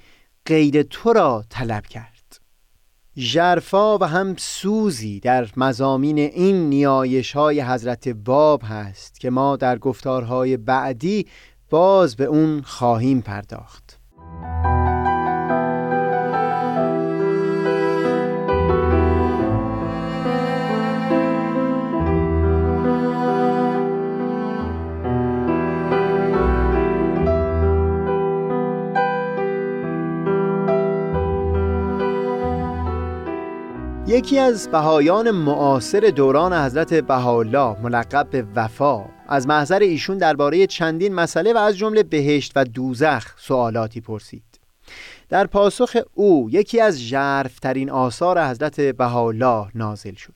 غیر 0.47 0.83
تو 0.83 1.13
را 1.13 1.45
طلب 1.51 1.87
کرد. 1.87 2.41
جرفا 3.17 3.99
و 3.99 4.05
هم 4.05 4.35
سوزی 4.39 5.21
در 5.21 5.49
مزامین 5.57 6.19
این 6.19 6.69
نیایش 6.69 7.33
های 7.33 7.61
حضرت 7.61 8.09
باب 8.09 8.63
هست 8.65 9.21
که 9.21 9.31
ما 9.31 9.57
در 9.57 9.79
گفتارهای 9.79 10.57
بعدی 10.57 11.27
باز 11.71 12.17
به 12.17 12.25
اون 12.25 12.63
خواهیم 12.63 13.21
پرداخت. 13.21 13.99
یکی 34.09 34.39
از 34.39 34.69
بهایان 34.71 35.31
معاصر 35.31 36.01
دوران 36.01 36.53
حضرت 36.53 36.95
بهاءالله 36.95 37.81
ملقب 37.83 38.31
به 38.31 38.47
وفا. 38.55 39.05
از 39.29 39.47
محضر 39.47 39.79
ایشون 39.79 40.19
درباره 40.19 40.67
چندین 40.67 41.15
مسئله 41.15 41.53
و 41.53 41.57
از 41.57 41.77
جمله 41.77 42.03
بهشت 42.03 42.53
و 42.57 42.65
دوزخ 42.65 43.39
سوالاتی 43.39 44.01
پرسید. 44.01 44.43
در 45.29 45.47
پاسخ 45.47 45.97
او 46.15 46.49
یکی 46.51 46.81
از 46.81 46.99
ژرفترین 46.99 47.91
آثار 47.91 48.45
حضرت 48.45 48.81
بهاءالله 48.81 49.67
نازل 49.75 50.15
شد. 50.15 50.33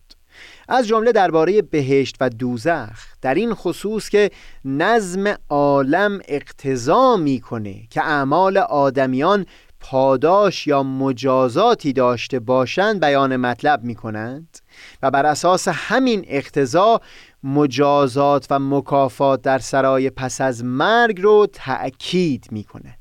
از 0.69 0.87
جمله 0.87 1.13
درباره 1.13 1.63
بهشت 1.63 2.17
و 2.21 2.31
دوزخ 2.31 3.07
در 3.23 3.35
این 3.35 3.55
خصوص 3.55 4.09
که 4.09 4.31
نظم 4.65 5.35
عالم 5.49 6.21
اقتضا 6.29 7.17
می‌کنه 7.17 7.75
که 7.91 8.03
اعمال 8.03 8.57
آدمیان 8.59 9.47
پاداش 9.83 10.67
یا 10.67 10.83
مجازاتی 10.83 11.93
داشته 11.93 12.41
باشند 12.41 13.01
بیان 13.01 13.37
مطلب 13.37 13.85
می 13.85 13.95
کنند 13.95 14.59
و 15.03 15.11
بر 15.11 15.27
اساس 15.27 15.69
همین 15.69 16.25
اقتضا 16.27 17.01
مجازات 17.43 18.47
و 18.51 18.59
مکافات 18.59 19.43
در 19.43 19.59
سرای 19.59 20.11
پس 20.11 20.41
از 20.41 20.65
مرگ 20.65 21.21
رو 21.21 21.47
تأکید 21.53 22.47
می 22.51 22.65
کند 22.65 22.99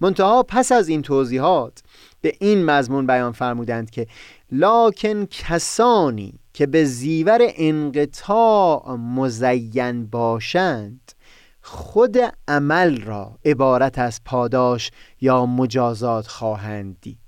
منتها 0.00 0.42
پس 0.42 0.72
از 0.72 0.88
این 0.88 1.02
توضیحات 1.02 1.82
به 2.20 2.36
این 2.40 2.64
مضمون 2.64 3.06
بیان 3.06 3.32
فرمودند 3.32 3.90
که 3.90 4.06
لاکن 4.52 5.26
کسانی 5.26 6.34
که 6.52 6.66
به 6.66 6.84
زیور 6.84 7.38
انقطاع 7.42 8.96
مزین 8.96 10.06
باشند 10.06 11.12
خود 11.62 12.16
عمل 12.48 13.00
را 13.00 13.38
عبارت 13.44 13.98
از 13.98 14.20
پاداش 14.24 14.90
یا 15.20 15.46
مجازات 15.46 16.26
خواهند 16.26 16.96
دید. 17.00 17.18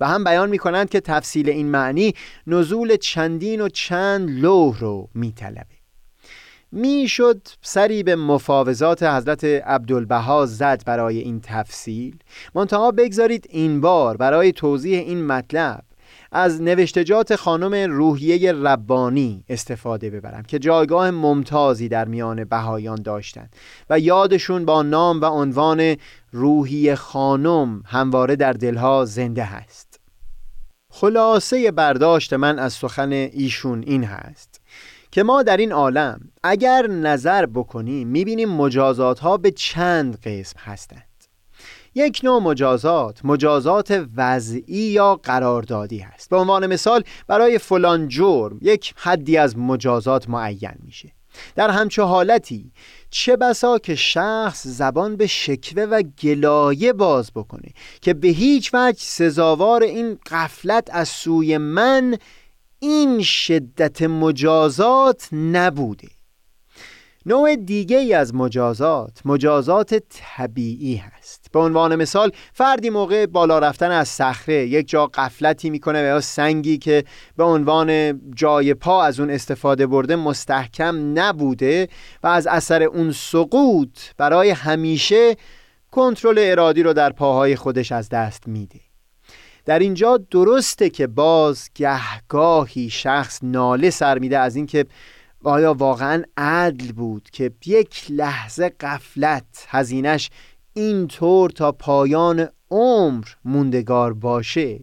و 0.00 0.08
هم 0.08 0.24
بیان 0.24 0.50
می 0.50 0.58
کنند 0.58 0.90
که 0.90 1.00
تفصیل 1.00 1.48
این 1.50 1.68
معنی 1.68 2.14
نزول 2.46 2.96
چندین 2.96 3.60
و 3.60 3.68
چند 3.68 4.30
لوح 4.30 4.78
رو 4.78 5.08
می 5.14 5.32
طلبه 5.32 5.76
می 6.72 7.08
شد 7.08 7.48
سری 7.62 8.02
به 8.02 8.16
مفاوضات 8.16 9.02
حضرت 9.02 9.44
عبدالبها 9.44 10.46
زد 10.46 10.82
برای 10.86 11.18
این 11.18 11.40
تفصیل. 11.40 12.16
منتها 12.54 12.90
بگذارید 12.90 13.46
این 13.50 13.80
بار 13.80 14.16
برای 14.16 14.52
توضیح 14.52 14.98
این 14.98 15.26
مطلب 15.26 15.84
از 16.32 16.62
نوشتجات 16.62 17.36
خانم 17.36 17.92
روحیه 17.92 18.52
ربانی 18.52 19.44
استفاده 19.48 20.10
ببرم 20.10 20.42
که 20.42 20.58
جایگاه 20.58 21.10
ممتازی 21.10 21.88
در 21.88 22.04
میان 22.04 22.44
بهایان 22.44 23.02
داشتند 23.02 23.56
و 23.90 23.98
یادشون 23.98 24.64
با 24.64 24.82
نام 24.82 25.20
و 25.20 25.24
عنوان 25.24 25.96
روحیه 26.32 26.94
خانم 26.94 27.82
همواره 27.86 28.36
در 28.36 28.52
دلها 28.52 29.04
زنده 29.04 29.44
هست. 29.44 30.00
خلاصه 30.90 31.70
برداشت 31.70 32.32
من 32.32 32.58
از 32.58 32.72
سخن 32.72 33.12
ایشون 33.12 33.82
این 33.86 34.04
هست 34.04 34.60
که 35.10 35.22
ما 35.22 35.42
در 35.42 35.56
این 35.56 35.72
عالم 35.72 36.20
اگر 36.42 36.86
نظر 36.86 37.46
بکنیم 37.46 38.08
می‌بینیم 38.08 38.48
مجازات 38.48 39.18
ها 39.18 39.36
به 39.36 39.50
چند 39.50 40.20
قسم 40.20 40.58
هستند 40.58 41.05
یک 41.96 42.20
نوع 42.24 42.42
مجازات 42.42 43.24
مجازات 43.24 44.06
وضعی 44.16 44.76
یا 44.76 45.20
قراردادی 45.22 45.98
هست. 45.98 46.30
به 46.30 46.36
عنوان 46.36 46.66
مثال 46.66 47.02
برای 47.26 47.58
فلان 47.58 48.08
جرم 48.08 48.58
یک 48.62 48.94
حدی 48.96 49.36
از 49.36 49.58
مجازات 49.58 50.28
معین 50.28 50.74
میشه. 50.84 51.12
در 51.54 51.70
همچه 51.70 52.02
حالتی 52.02 52.72
چه 53.10 53.36
بسا 53.36 53.78
که 53.78 53.94
شخص 53.94 54.66
زبان 54.66 55.16
به 55.16 55.26
شکوه 55.26 55.82
و 55.82 56.02
گلایه 56.02 56.92
باز 56.92 57.30
بکنه 57.34 57.68
که 58.00 58.14
به 58.14 58.28
هیچ 58.28 58.70
وجه 58.74 58.98
سزاوار 59.00 59.82
این 59.82 60.18
قفلت 60.30 60.88
از 60.92 61.08
سوی 61.08 61.58
من 61.58 62.16
این 62.78 63.22
شدت 63.22 64.02
مجازات 64.02 65.28
نبوده. 65.32 66.08
نوع 67.28 67.56
دیگه 67.56 67.96
ای 67.96 68.14
از 68.14 68.34
مجازات 68.34 69.20
مجازات 69.24 69.94
طبیعی 69.94 70.96
هست. 70.96 71.46
به 71.52 71.58
عنوان 71.58 71.96
مثال 71.96 72.30
فردی 72.52 72.90
موقع 72.90 73.26
بالا 73.26 73.58
رفتن 73.58 73.90
از 73.90 74.08
صخره 74.08 74.66
یک 74.66 74.88
جا 74.88 75.06
قفلتی 75.06 75.70
می‌کنه 75.70 76.02
و 76.02 76.06
یا 76.06 76.20
سنگی 76.20 76.78
که 76.78 77.04
به 77.36 77.44
عنوان 77.44 78.20
جای 78.34 78.74
پا 78.74 79.04
از 79.04 79.20
اون 79.20 79.30
استفاده 79.30 79.86
برده 79.86 80.16
مستحکم 80.16 81.18
نبوده 81.18 81.88
و 82.22 82.26
از 82.26 82.46
اثر 82.46 82.82
اون 82.82 83.12
سقوط 83.12 83.98
برای 84.16 84.50
همیشه 84.50 85.36
کنترل 85.90 86.38
ارادی 86.38 86.82
رو 86.82 86.92
در 86.92 87.12
پاهای 87.12 87.56
خودش 87.56 87.92
از 87.92 88.08
دست 88.08 88.48
میده. 88.48 88.80
در 89.64 89.78
اینجا 89.78 90.16
درسته 90.30 90.90
که 90.90 91.06
باز 91.06 91.70
گهگاهی 91.74 92.90
شخص 92.90 93.38
ناله 93.42 93.90
سر 93.90 94.18
میده 94.18 94.38
از 94.38 94.56
اینکه 94.56 94.84
آیا 95.44 95.74
واقعا 95.74 96.22
عدل 96.36 96.92
بود 96.92 97.28
که 97.32 97.52
یک 97.66 98.06
لحظه 98.10 98.68
قفلت 98.68 99.66
هزینش 99.68 100.30
اینطور 100.74 101.50
تا 101.50 101.72
پایان 101.72 102.48
عمر 102.70 103.24
موندگار 103.44 104.12
باشه؟ 104.12 104.80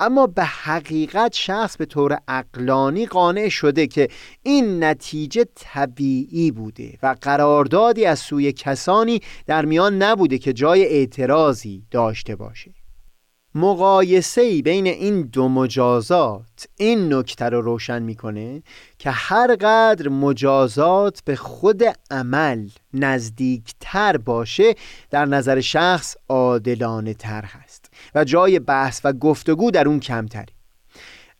اما 0.00 0.26
به 0.26 0.44
حقیقت 0.44 1.34
شخص 1.34 1.76
به 1.76 1.86
طور 1.86 2.18
اقلانی 2.28 3.06
قانع 3.06 3.48
شده 3.48 3.86
که 3.86 4.08
این 4.42 4.84
نتیجه 4.84 5.44
طبیعی 5.54 6.50
بوده 6.50 6.98
و 7.02 7.16
قراردادی 7.20 8.04
از 8.04 8.18
سوی 8.18 8.52
کسانی 8.52 9.20
در 9.46 9.64
میان 9.64 10.02
نبوده 10.02 10.38
که 10.38 10.52
جای 10.52 10.84
اعتراضی 10.84 11.82
داشته 11.90 12.36
باشه. 12.36 12.83
مقایسه 13.54 14.62
بین 14.62 14.86
این 14.86 15.22
دو 15.22 15.48
مجازات 15.48 16.66
این 16.76 17.14
نکته 17.14 17.44
رو 17.44 17.62
روشن 17.62 18.02
می‌کنه 18.02 18.62
که 18.98 19.10
هر 19.10 19.56
قدر 19.56 20.08
مجازات 20.08 21.20
به 21.24 21.36
خود 21.36 21.82
عمل 22.10 22.68
نزدیکتر 22.94 24.16
باشه 24.16 24.74
در 25.10 25.24
نظر 25.24 25.60
شخص 25.60 26.16
عادلانه 26.28 27.14
تر 27.14 27.44
هست 27.44 27.90
و 28.14 28.24
جای 28.24 28.58
بحث 28.58 29.00
و 29.04 29.12
گفتگو 29.12 29.70
در 29.70 29.88
اون 29.88 30.00
کمتری 30.00 30.53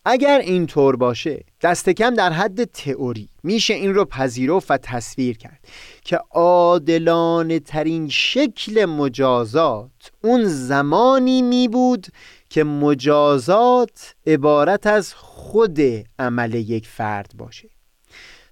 اگر 0.05 0.39
این 0.39 0.65
طور 0.65 0.95
باشه 0.95 1.43
دست 1.61 1.89
کم 1.89 2.13
در 2.13 2.33
حد 2.33 2.63
تئوری 2.63 3.29
میشه 3.43 3.73
این 3.73 3.93
رو 3.93 4.05
پذیرفت 4.05 4.71
و 4.71 4.77
تصویر 4.77 5.37
کرد 5.37 5.59
که 6.03 6.19
عادلانه 6.31 7.59
ترین 7.59 8.09
شکل 8.09 8.85
مجازات 8.85 10.11
اون 10.23 10.43
زمانی 10.45 11.41
می 11.41 11.67
بود 11.67 12.07
که 12.49 12.63
مجازات 12.63 14.15
عبارت 14.27 14.87
از 14.87 15.13
خود 15.13 15.79
عمل 16.19 16.53
یک 16.53 16.87
فرد 16.87 17.31
باشه. 17.37 17.69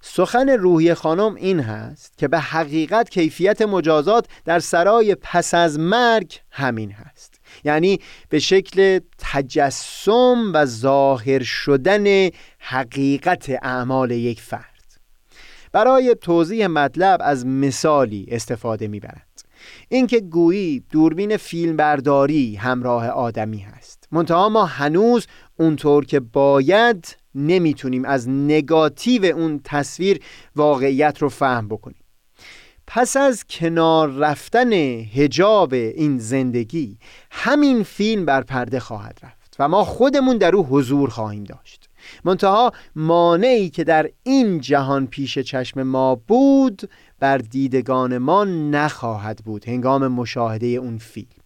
سخن 0.01 0.49
روحی 0.49 0.93
خانم 0.93 1.35
این 1.35 1.59
هست 1.59 2.17
که 2.17 2.27
به 2.27 2.39
حقیقت 2.39 3.09
کیفیت 3.09 3.61
مجازات 3.61 4.27
در 4.45 4.59
سرای 4.59 5.15
پس 5.15 5.53
از 5.53 5.79
مرگ 5.79 6.39
همین 6.51 6.91
هست. 6.91 7.32
یعنی 7.63 7.99
به 8.29 8.39
شکل 8.39 8.99
تجسم 9.17 10.51
و 10.53 10.65
ظاهر 10.65 11.43
شدن 11.43 12.29
حقیقت 12.59 13.49
اعمال 13.63 14.11
یک 14.11 14.41
فرد. 14.41 14.73
برای 15.71 16.15
توضیح 16.21 16.67
مطلب 16.67 17.19
از 17.23 17.45
مثالی 17.45 18.25
استفاده 18.27 18.87
می‌برند 18.87 19.41
اینکه 19.89 20.19
گویی 20.19 20.83
دوربین 20.91 21.37
فیلمبرداری 21.37 22.55
همراه 22.55 23.07
آدمی 23.07 23.59
هست. 23.59 24.07
منتها 24.11 24.49
ما 24.49 24.65
هنوز 24.65 25.27
اونطور 25.59 26.05
که 26.05 26.19
باید 26.19 27.17
نمی‌تونیم 27.35 28.05
از 28.05 28.29
نگاتیو 28.29 29.25
اون 29.25 29.61
تصویر 29.63 30.19
واقعیت 30.55 31.17
رو 31.21 31.29
فهم 31.29 31.67
بکنیم. 31.67 32.02
پس 32.87 33.17
از 33.17 33.45
کنار 33.49 34.09
رفتن 34.09 34.73
هجاب 34.73 35.73
این 35.73 36.17
زندگی 36.17 36.97
همین 37.31 37.83
فیلم 37.83 38.25
بر 38.25 38.41
پرده 38.41 38.79
خواهد 38.79 39.19
رفت 39.23 39.55
و 39.59 39.67
ما 39.67 39.83
خودمون 39.83 40.37
در 40.37 40.55
او 40.55 40.65
حضور 40.65 41.09
خواهیم 41.09 41.43
داشت. 41.43 41.89
منتها 42.23 42.71
مانعی 42.95 43.69
که 43.69 43.83
در 43.83 44.09
این 44.23 44.59
جهان 44.59 45.07
پیش 45.07 45.39
چشم 45.39 45.83
ما 45.83 46.15
بود 46.15 46.89
بر 47.19 47.37
دیدگان 47.37 48.17
ما 48.17 48.43
نخواهد 48.43 49.37
بود 49.45 49.67
هنگام 49.67 50.07
مشاهده 50.07 50.67
اون 50.67 50.97
فیلم. 50.97 51.42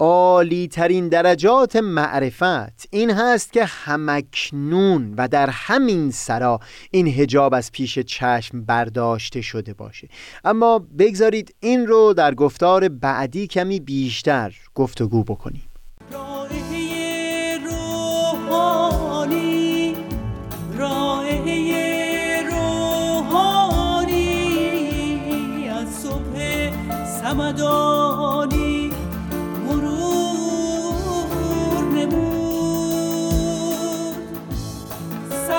عالی 0.00 0.68
ترین 0.68 1.08
درجات 1.08 1.76
معرفت 1.76 2.88
این 2.90 3.10
هست 3.10 3.52
که 3.52 3.64
همکنون 3.64 5.14
و 5.16 5.28
در 5.28 5.50
همین 5.50 6.10
سرا 6.10 6.60
این 6.90 7.06
هجاب 7.06 7.54
از 7.54 7.72
پیش 7.72 7.98
چشم 7.98 8.64
برداشته 8.64 9.40
شده 9.40 9.74
باشه. 9.74 10.08
اما 10.44 10.78
بگذارید 10.98 11.54
این 11.60 11.86
رو 11.86 12.14
در 12.16 12.34
گفتار 12.34 12.88
بعدی 12.88 13.46
کمی 13.46 13.80
بیشتر 13.80 14.54
گفتگو 14.74 15.24
بکنیم. 15.24 15.69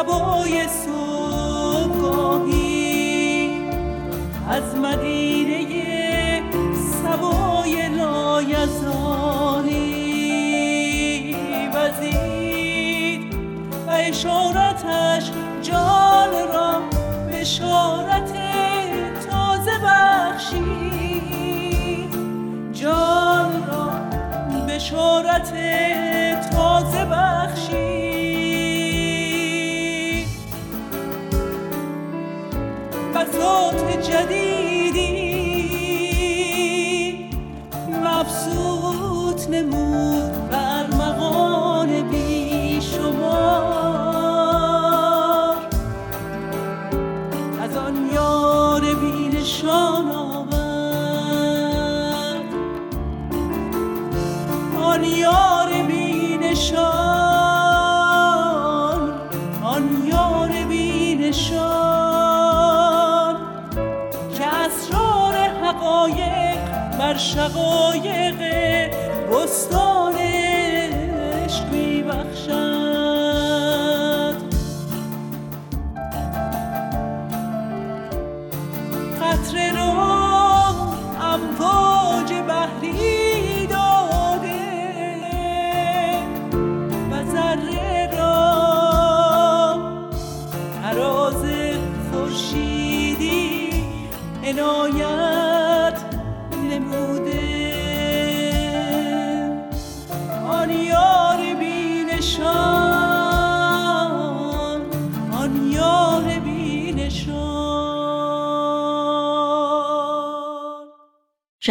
سبای 0.02 0.68
صبحگاهی. 0.86 2.02
از 4.50 4.76
مدینه 4.76 6.44
سبای 7.04 7.90
لایزانی 7.90 9.06
وزید 11.74 13.36
و 13.88 13.90
اشارتش 13.92 15.32
جان 15.62 16.32
را 16.54 16.82
بشارت 17.32 18.34
تازه 19.30 19.78
بخشید. 19.84 21.32
جان 22.74 23.68
را 23.68 23.92
بشارت 24.68 25.54
تازه 26.52 27.06
بخشی 27.06 27.91
بساط 33.52 34.00
جدیدی. 34.08 35.12
مبسوط 38.04 39.50
نمود 39.50 40.50
بر 40.50 40.88
مقان 40.88 42.10
بی 42.10 42.82
شمار. 42.82 43.32
از 47.64 47.78
آن 47.78 48.10
یار 48.14 48.82
بی 48.82 49.30
نشان 49.38 50.12
آن 54.84 55.04
یار 55.04 55.70
بی 55.88 56.38
نشان. 56.38 56.82
آن 59.64 60.08
یار 60.08 60.50
بی 60.70 61.16
نشان. 61.16 61.81
بر 67.12 67.18
شقایق 67.18 68.40
بستان 69.32 70.31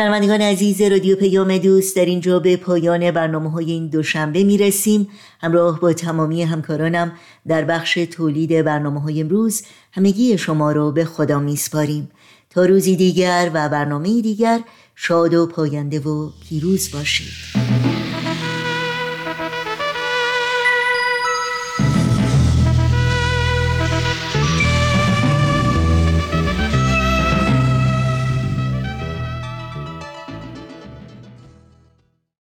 شنوندگان 0.00 0.40
عزیز 0.40 0.82
رادیو 0.82 1.16
پیام 1.16 1.58
دوست 1.58 1.96
در 1.96 2.04
اینجا 2.04 2.38
به 2.38 2.56
پایان 2.56 3.10
برنامه 3.10 3.50
های 3.50 3.70
این 3.70 3.86
دوشنبه 3.86 4.44
می 4.44 4.58
رسیم 4.58 5.08
همراه 5.40 5.80
با 5.80 5.92
تمامی 5.92 6.42
همکارانم 6.42 7.12
در 7.48 7.64
بخش 7.64 7.94
تولید 7.94 8.64
برنامه 8.64 9.00
های 9.00 9.20
امروز 9.20 9.62
همگی 9.92 10.38
شما 10.38 10.72
رو 10.72 10.92
به 10.92 11.04
خدا 11.04 11.38
می 11.38 11.56
سپاریم 11.56 12.10
تا 12.50 12.64
روزی 12.64 12.96
دیگر 12.96 13.50
و 13.54 13.68
برنامه 13.68 14.20
دیگر 14.20 14.60
شاد 14.94 15.34
و 15.34 15.46
پاینده 15.46 16.00
و 16.00 16.30
پیروز 16.48 16.90
باشید. 16.92 17.59